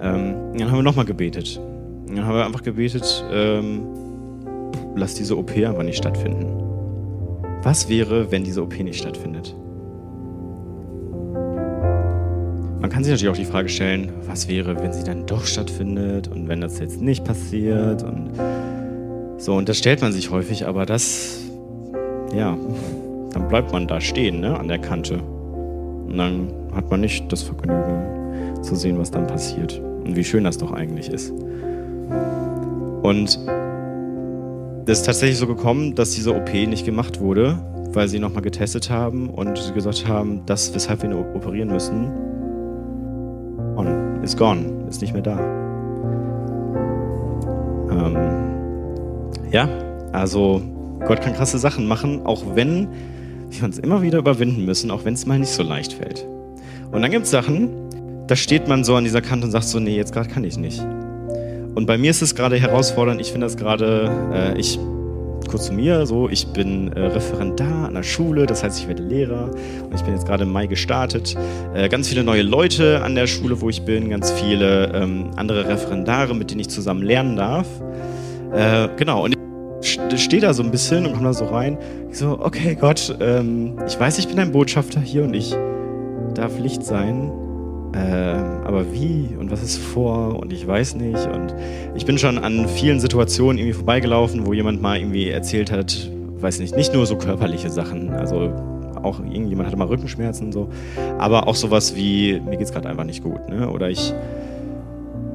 [0.00, 1.60] Ähm, dann haben wir nochmal gebetet.
[2.06, 3.86] Dann haben wir einfach gebetet, ähm,
[4.96, 6.46] lass diese OP aber nicht stattfinden.
[7.62, 9.54] Was wäre, wenn diese OP nicht stattfindet?
[12.80, 16.28] Man kann sich natürlich auch die Frage stellen, was wäre, wenn sie dann doch stattfindet
[16.28, 18.30] und wenn das jetzt nicht passiert und
[19.38, 21.40] so, und das stellt man sich häufig, aber das,
[22.34, 22.56] ja,
[23.32, 25.18] dann bleibt man da stehen, ne, an der Kante.
[25.18, 30.44] Und dann hat man nicht das Vergnügen zu sehen, was dann passiert und wie schön
[30.44, 31.32] das doch eigentlich ist.
[33.02, 33.38] Und
[34.86, 37.58] das ist tatsächlich so gekommen, dass diese OP nicht gemacht wurde,
[37.92, 42.06] weil sie nochmal getestet haben und gesagt haben, das, weshalb wir ihn operieren müssen,
[43.76, 45.38] on, ist gone, ist nicht mehr da.
[47.90, 48.16] Ähm,
[49.50, 49.68] ja,
[50.12, 50.62] also
[51.04, 52.86] Gott kann krasse Sachen machen, auch wenn
[53.50, 56.28] wir uns immer wieder überwinden müssen, auch wenn es mal nicht so leicht fällt.
[56.92, 57.70] Und dann gibt es Sachen,
[58.28, 60.56] da steht man so an dieser Kante und sagt so, nee, jetzt gerade kann ich
[60.56, 60.80] nicht.
[61.76, 64.78] Und bei mir ist es gerade herausfordernd, ich finde das gerade, äh, ich
[65.46, 69.02] kurz zu mir, so, ich bin äh, Referendar an der Schule, das heißt, ich werde
[69.02, 69.50] Lehrer
[69.84, 71.36] und ich bin jetzt gerade im Mai gestartet.
[71.74, 75.68] Äh, ganz viele neue Leute an der Schule, wo ich bin, ganz viele ähm, andere
[75.68, 77.66] Referendare, mit denen ich zusammen lernen darf.
[78.54, 79.36] Äh, genau, und
[79.82, 81.76] ich stehe da so ein bisschen und komme da so rein.
[82.10, 85.54] Ich so, okay, Gott, ähm, ich weiß, ich bin ein Botschafter hier und ich
[86.34, 87.30] darf Licht sein.
[87.96, 91.26] Ähm, aber wie und was ist vor und ich weiß nicht.
[91.26, 91.54] Und
[91.94, 96.58] ich bin schon an vielen Situationen irgendwie vorbeigelaufen, wo jemand mal irgendwie erzählt hat, weiß
[96.58, 98.52] nicht, nicht nur so körperliche Sachen, also
[99.02, 100.68] auch irgendjemand hatte mal Rückenschmerzen und so,
[101.18, 103.70] aber auch sowas wie, mir geht es gerade einfach nicht gut, ne?
[103.70, 104.12] oder ich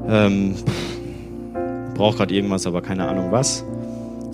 [0.07, 0.55] ähm,
[1.95, 3.63] brauche gerade irgendwas, aber keine Ahnung was.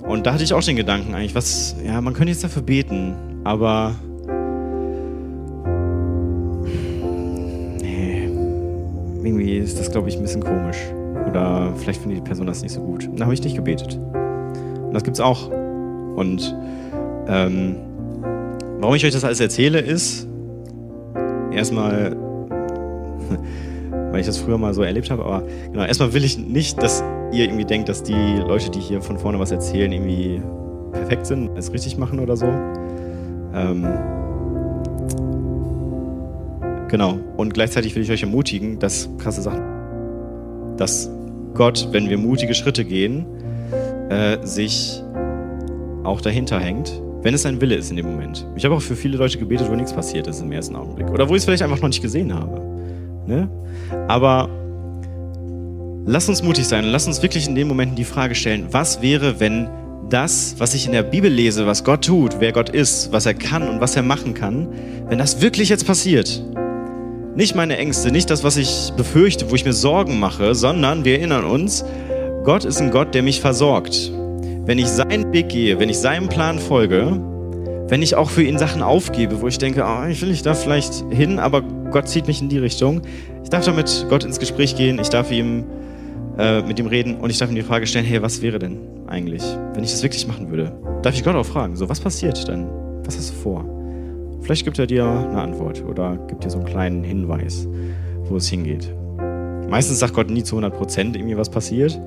[0.06, 3.14] Und da hatte ich auch den Gedanken eigentlich, was, ja, man könnte jetzt dafür beten,
[3.44, 3.94] aber
[9.48, 10.78] irgendwie ist das, glaube ich, ein bisschen komisch.
[11.28, 13.04] Oder vielleicht findet die Person das nicht so gut.
[13.04, 13.96] Dann habe ich nicht gebetet.
[13.96, 15.48] Und das gibt's auch.
[15.50, 16.54] Und
[17.28, 17.76] ähm,
[18.78, 20.26] warum ich euch das alles erzähle, ist
[21.52, 22.16] erstmal,
[24.10, 27.02] weil ich das früher mal so erlebt habe, aber genau, erstmal will ich nicht, dass
[27.32, 30.40] ihr irgendwie denkt, dass die Leute, die hier von vorne was erzählen, irgendwie
[30.92, 32.46] perfekt sind, es richtig machen oder so.
[33.54, 33.86] Ähm,
[36.88, 37.18] Genau.
[37.36, 39.62] Und gleichzeitig will ich euch ermutigen, dass krasse Sachen,
[40.76, 41.10] dass
[41.54, 43.26] Gott, wenn wir mutige Schritte gehen,
[44.10, 45.02] äh, sich
[46.04, 48.46] auch dahinter hängt, wenn es sein Wille ist in dem Moment.
[48.56, 51.10] Ich habe auch für viele Leute gebetet, wo nichts passiert ist im ersten Augenblick.
[51.10, 52.60] Oder wo ich es vielleicht einfach noch nicht gesehen habe.
[53.26, 53.48] Ne?
[54.06, 54.48] Aber
[56.06, 59.02] lass uns mutig sein und lass uns wirklich in den Momenten die Frage stellen, was
[59.02, 59.68] wäre, wenn
[60.08, 63.34] das, was ich in der Bibel lese, was Gott tut, wer Gott ist, was er
[63.34, 64.68] kann und was er machen kann,
[65.08, 66.42] wenn das wirklich jetzt passiert,
[67.38, 71.18] nicht meine Ängste, nicht das, was ich befürchte, wo ich mir Sorgen mache, sondern wir
[71.18, 71.84] erinnern uns,
[72.42, 74.10] Gott ist ein Gott, der mich versorgt.
[74.64, 77.22] Wenn ich seinen Weg gehe, wenn ich seinem Plan folge,
[77.86, 80.52] wenn ich auch für ihn Sachen aufgebe, wo ich denke, oh, ich will nicht da
[80.52, 83.02] vielleicht hin, aber Gott zieht mich in die Richtung.
[83.44, 85.64] Ich darf da mit Gott ins Gespräch gehen, ich darf ihm
[86.38, 88.80] äh, mit ihm reden und ich darf ihm die Frage stellen, hey, was wäre denn
[89.06, 90.72] eigentlich, wenn ich das wirklich machen würde?
[91.02, 92.68] Darf ich Gott auch fragen, so, was passiert dann?
[93.04, 93.77] Was hast du vor?
[94.40, 97.68] Vielleicht gibt er dir eine Antwort oder gibt dir so einen kleinen Hinweis,
[98.24, 98.94] wo es hingeht.
[99.68, 102.00] Meistens sagt Gott nie zu 100 Prozent irgendwie, was passiert.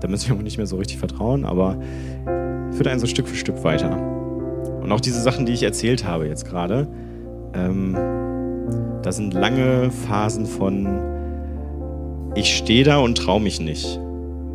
[0.00, 1.78] Da müssen wir auch nicht mehr so richtig vertrauen, aber
[2.72, 3.96] führt einen so Stück für Stück weiter.
[4.80, 6.88] Und auch diese Sachen, die ich erzählt habe jetzt gerade,
[7.54, 7.96] ähm,
[9.02, 10.88] da sind lange Phasen von,
[12.34, 14.00] ich stehe da und traue mich nicht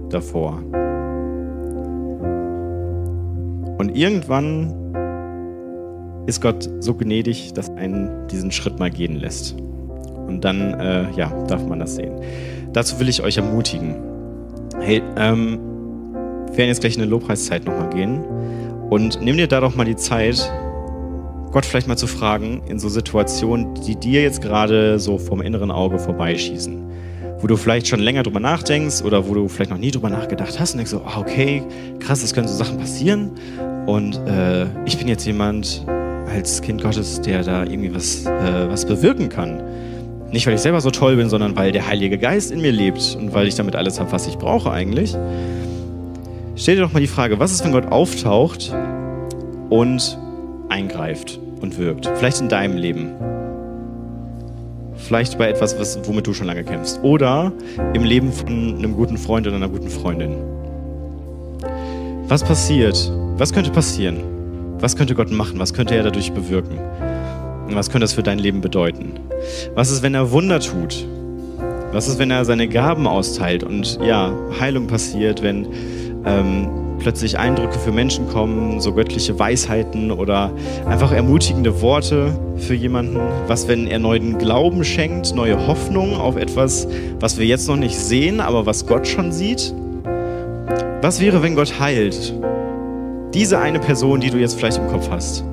[0.10, 0.62] davor.
[3.78, 4.87] Und irgendwann
[6.28, 9.56] ist Gott so gnädig, dass einen diesen Schritt mal gehen lässt.
[10.28, 12.20] Und dann, äh, ja, darf man das sehen.
[12.74, 13.96] Dazu will ich euch ermutigen.
[14.80, 15.58] Hey, ähm,
[16.48, 18.24] wir werden jetzt gleich in eine Lobpreiszeit nochmal gehen.
[18.90, 20.52] Und nimm dir da doch mal die Zeit,
[21.52, 25.72] Gott vielleicht mal zu fragen in so Situationen, die dir jetzt gerade so vom inneren
[25.72, 26.86] Auge vorbeischießen.
[27.40, 30.60] Wo du vielleicht schon länger drüber nachdenkst oder wo du vielleicht noch nie drüber nachgedacht
[30.60, 31.64] hast und denkst so, oh, okay,
[32.00, 33.32] krass, es können so Sachen passieren.
[33.86, 35.86] Und äh, ich bin jetzt jemand,
[36.28, 39.62] als Kind Gottes, der da irgendwie was, äh, was bewirken kann.
[40.32, 43.18] Nicht, weil ich selber so toll bin, sondern weil der Heilige Geist in mir lebt
[43.20, 45.16] und weil ich damit alles habe, was ich brauche eigentlich.
[46.56, 48.74] Stell dir doch mal die Frage, was ist, wenn Gott auftaucht
[49.70, 50.18] und
[50.70, 52.12] eingreift und wirkt?
[52.16, 53.12] Vielleicht in deinem Leben.
[54.98, 57.00] Vielleicht bei etwas, was, womit du schon lange kämpfst.
[57.04, 57.54] Oder
[57.94, 60.36] im Leben von einem guten Freund oder einer guten Freundin.
[62.28, 63.12] Was passiert?
[63.38, 64.37] Was könnte passieren?
[64.80, 65.58] Was könnte Gott machen?
[65.60, 66.78] Was könnte er dadurch bewirken?
[67.70, 69.14] Was könnte das für dein Leben bedeuten?
[69.74, 71.06] Was ist, wenn er Wunder tut?
[71.92, 75.68] Was ist, wenn er seine Gaben austeilt und ja, Heilung passiert, wenn
[76.26, 76.70] ähm,
[77.00, 80.52] plötzlich Eindrücke für Menschen kommen, so göttliche Weisheiten oder
[80.86, 83.20] einfach ermutigende Worte für jemanden?
[83.48, 86.88] Was, wenn er neuen Glauben schenkt, neue Hoffnung auf etwas,
[87.20, 89.74] was wir jetzt noch nicht sehen, aber was Gott schon sieht?
[91.02, 92.34] Was wäre, wenn Gott heilt?
[93.34, 95.44] Diese eine Person, die du jetzt vielleicht im Kopf hast.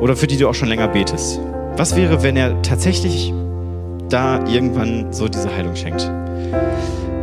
[0.00, 1.40] Oder für die du auch schon länger betest.
[1.76, 3.32] Was wäre, wenn er tatsächlich
[4.08, 6.10] da irgendwann so diese Heilung schenkt?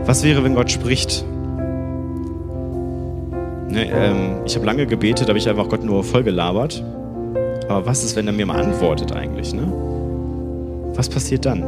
[0.06, 1.26] Was wäre, wenn Gott spricht?
[3.70, 6.84] Ne, ähm, ich habe lange gebetet, habe ich einfach Gott nur voll gelabert.
[7.70, 9.54] Aber was ist, wenn er mir mal antwortet eigentlich?
[9.54, 9.64] Ne?
[10.96, 11.64] Was passiert dann?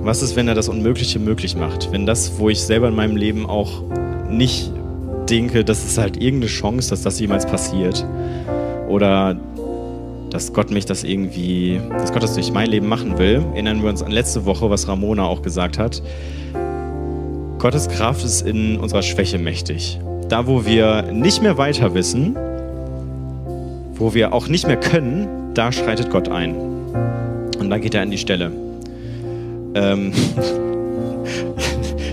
[0.00, 1.90] Was ist, wenn er das Unmögliche möglich macht?
[1.92, 3.82] Wenn das, wo ich selber in meinem Leben auch
[4.32, 4.72] nicht
[5.28, 8.04] denke, dass es halt irgendeine Chance, dass das jemals passiert.
[8.88, 9.36] Oder
[10.30, 13.44] dass Gott mich das irgendwie, dass Gott das durch mein Leben machen will.
[13.52, 16.02] Erinnern wir uns an letzte Woche, was Ramona auch gesagt hat.
[17.58, 20.00] Gottes Kraft ist in unserer Schwäche mächtig.
[20.28, 22.36] Da, wo wir nicht mehr weiter wissen,
[23.94, 26.54] wo wir auch nicht mehr können, da schreitet Gott ein.
[27.58, 28.50] Und dann geht er an die Stelle.
[29.74, 30.12] Ähm,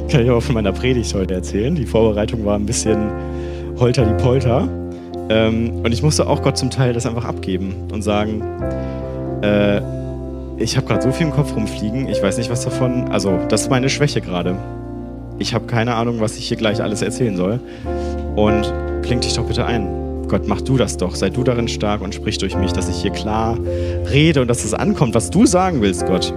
[0.09, 1.75] kann ich auch von meiner Predigt heute erzählen.
[1.75, 3.11] Die Vorbereitung war ein bisschen
[3.79, 4.67] holter die Polter.
[5.29, 8.41] Ähm, und ich musste auch Gott zum Teil das einfach abgeben und sagen,
[9.43, 9.81] äh,
[10.57, 13.09] ich habe gerade so viel im Kopf rumfliegen, ich weiß nicht was davon.
[13.09, 14.57] Also, das ist meine Schwäche gerade.
[15.37, 17.59] Ich habe keine Ahnung, was ich hier gleich alles erzählen soll.
[18.35, 19.87] Und kling dich doch bitte ein.
[20.27, 21.15] Gott, mach du das doch.
[21.15, 23.57] Sei du darin stark und sprich durch mich, dass ich hier klar
[24.11, 26.33] rede und dass es ankommt, was du sagen willst, Gott.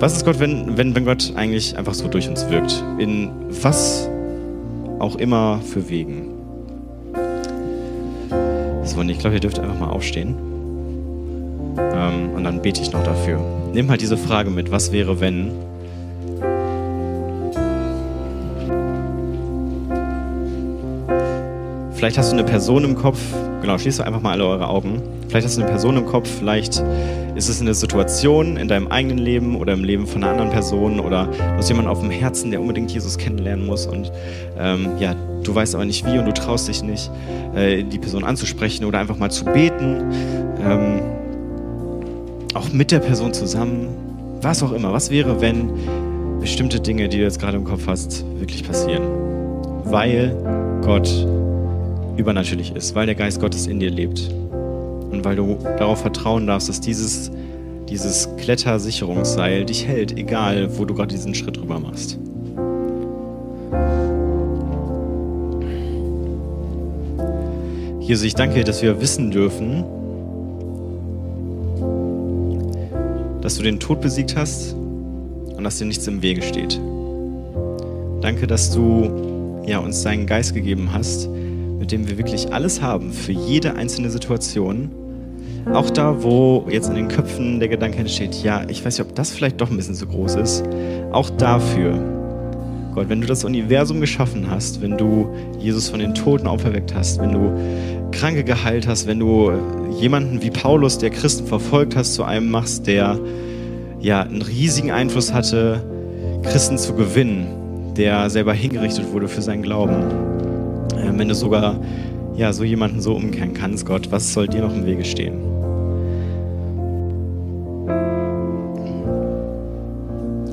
[0.00, 2.82] Was ist Gott, wenn, wenn, wenn Gott eigentlich einfach so durch uns wirkt?
[2.96, 3.28] In
[3.62, 4.08] was
[4.98, 6.30] auch immer für Wegen.
[8.82, 10.36] So, und ich glaube, ihr dürft einfach mal aufstehen.
[11.76, 13.40] Ähm, und dann bete ich noch dafür.
[13.74, 15.52] Nimm halt diese Frage mit, was wäre, wenn?
[22.00, 23.20] Vielleicht hast du eine Person im Kopf,
[23.60, 25.02] genau, schließt einfach mal alle eure Augen.
[25.28, 26.82] Vielleicht hast du eine Person im Kopf, vielleicht
[27.34, 30.98] ist es eine Situation in deinem eigenen Leben oder im Leben von einer anderen Person
[30.98, 34.10] oder du hast jemanden auf dem Herzen, der unbedingt Jesus kennenlernen muss und
[34.58, 37.10] ähm, ja, du weißt aber nicht wie und du traust dich nicht,
[37.54, 40.02] äh, die Person anzusprechen oder einfach mal zu beten.
[40.64, 41.02] Ähm,
[42.54, 43.88] auch mit der Person zusammen,
[44.40, 44.94] was auch immer.
[44.94, 45.70] Was wäre, wenn
[46.40, 49.02] bestimmte Dinge, die du jetzt gerade im Kopf hast, wirklich passieren?
[49.84, 50.34] Weil
[50.80, 51.26] Gott
[52.16, 54.30] übernatürlich ist, weil der Geist Gottes in dir lebt
[55.10, 57.30] und weil du darauf vertrauen darfst, dass dieses,
[57.88, 62.18] dieses Klettersicherungsseil dich hält, egal wo du gerade diesen Schritt rüber machst.
[68.00, 69.84] Jesus, ich danke dir, dass wir wissen dürfen,
[73.40, 76.80] dass du den Tod besiegt hast und dass dir nichts im Wege steht.
[78.20, 81.28] Danke, dass du ja, uns deinen Geist gegeben hast,
[81.80, 84.90] mit dem wir wirklich alles haben für jede einzelne Situation.
[85.72, 89.14] Auch da, wo jetzt in den Köpfen der Gedanke entsteht, ja, ich weiß nicht, ob
[89.16, 90.62] das vielleicht doch ein bisschen zu groß ist.
[91.10, 91.98] Auch dafür
[92.94, 95.28] Gott, wenn du das Universum geschaffen hast, wenn du
[95.58, 99.52] Jesus von den Toten auferweckt hast, wenn du Kranke geheilt hast, wenn du
[99.98, 103.18] jemanden wie Paulus, der Christen verfolgt hast, zu einem machst, der
[104.00, 105.82] ja einen riesigen Einfluss hatte,
[106.42, 110.29] Christen zu gewinnen, der selber hingerichtet wurde für seinen Glauben.
[111.10, 111.76] Äh, wenn du sogar
[112.36, 115.34] ja, so jemanden so umkehren kannst, Gott, was soll dir noch im Wege stehen?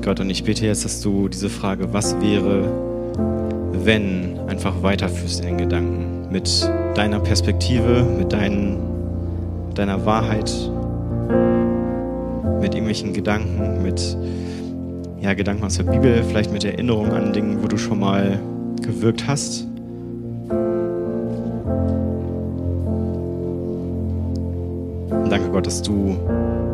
[0.02, 2.64] Gott, und ich bitte jetzt, dass du diese Frage, was wäre,
[3.72, 6.32] wenn, einfach weiterführst in den Gedanken.
[6.32, 8.78] Mit deiner Perspektive, mit deinen,
[9.74, 10.50] deiner Wahrheit,
[12.60, 14.16] mit irgendwelchen Gedanken, mit
[15.20, 18.38] ja, Gedanken aus der Bibel, vielleicht mit Erinnerungen an Dinge, wo du schon mal
[18.82, 19.67] gewirkt hast.
[25.68, 26.16] Dass du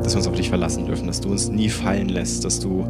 [0.04, 2.86] dass wir uns auf dich verlassen dürfen, dass du uns nie fallen lässt, dass du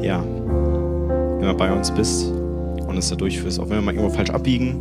[0.00, 2.26] ja immer bei uns bist
[2.86, 3.60] und uns da durchführst.
[3.60, 4.76] Auch wenn wir mal irgendwo falsch abbiegen,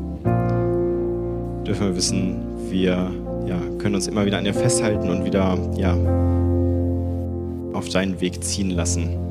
[1.65, 2.37] dürfen wir wissen,
[2.69, 3.11] wir
[3.45, 5.97] ja, können uns immer wieder an dir festhalten und wieder ja,
[7.73, 9.26] auf deinen Weg ziehen lassen.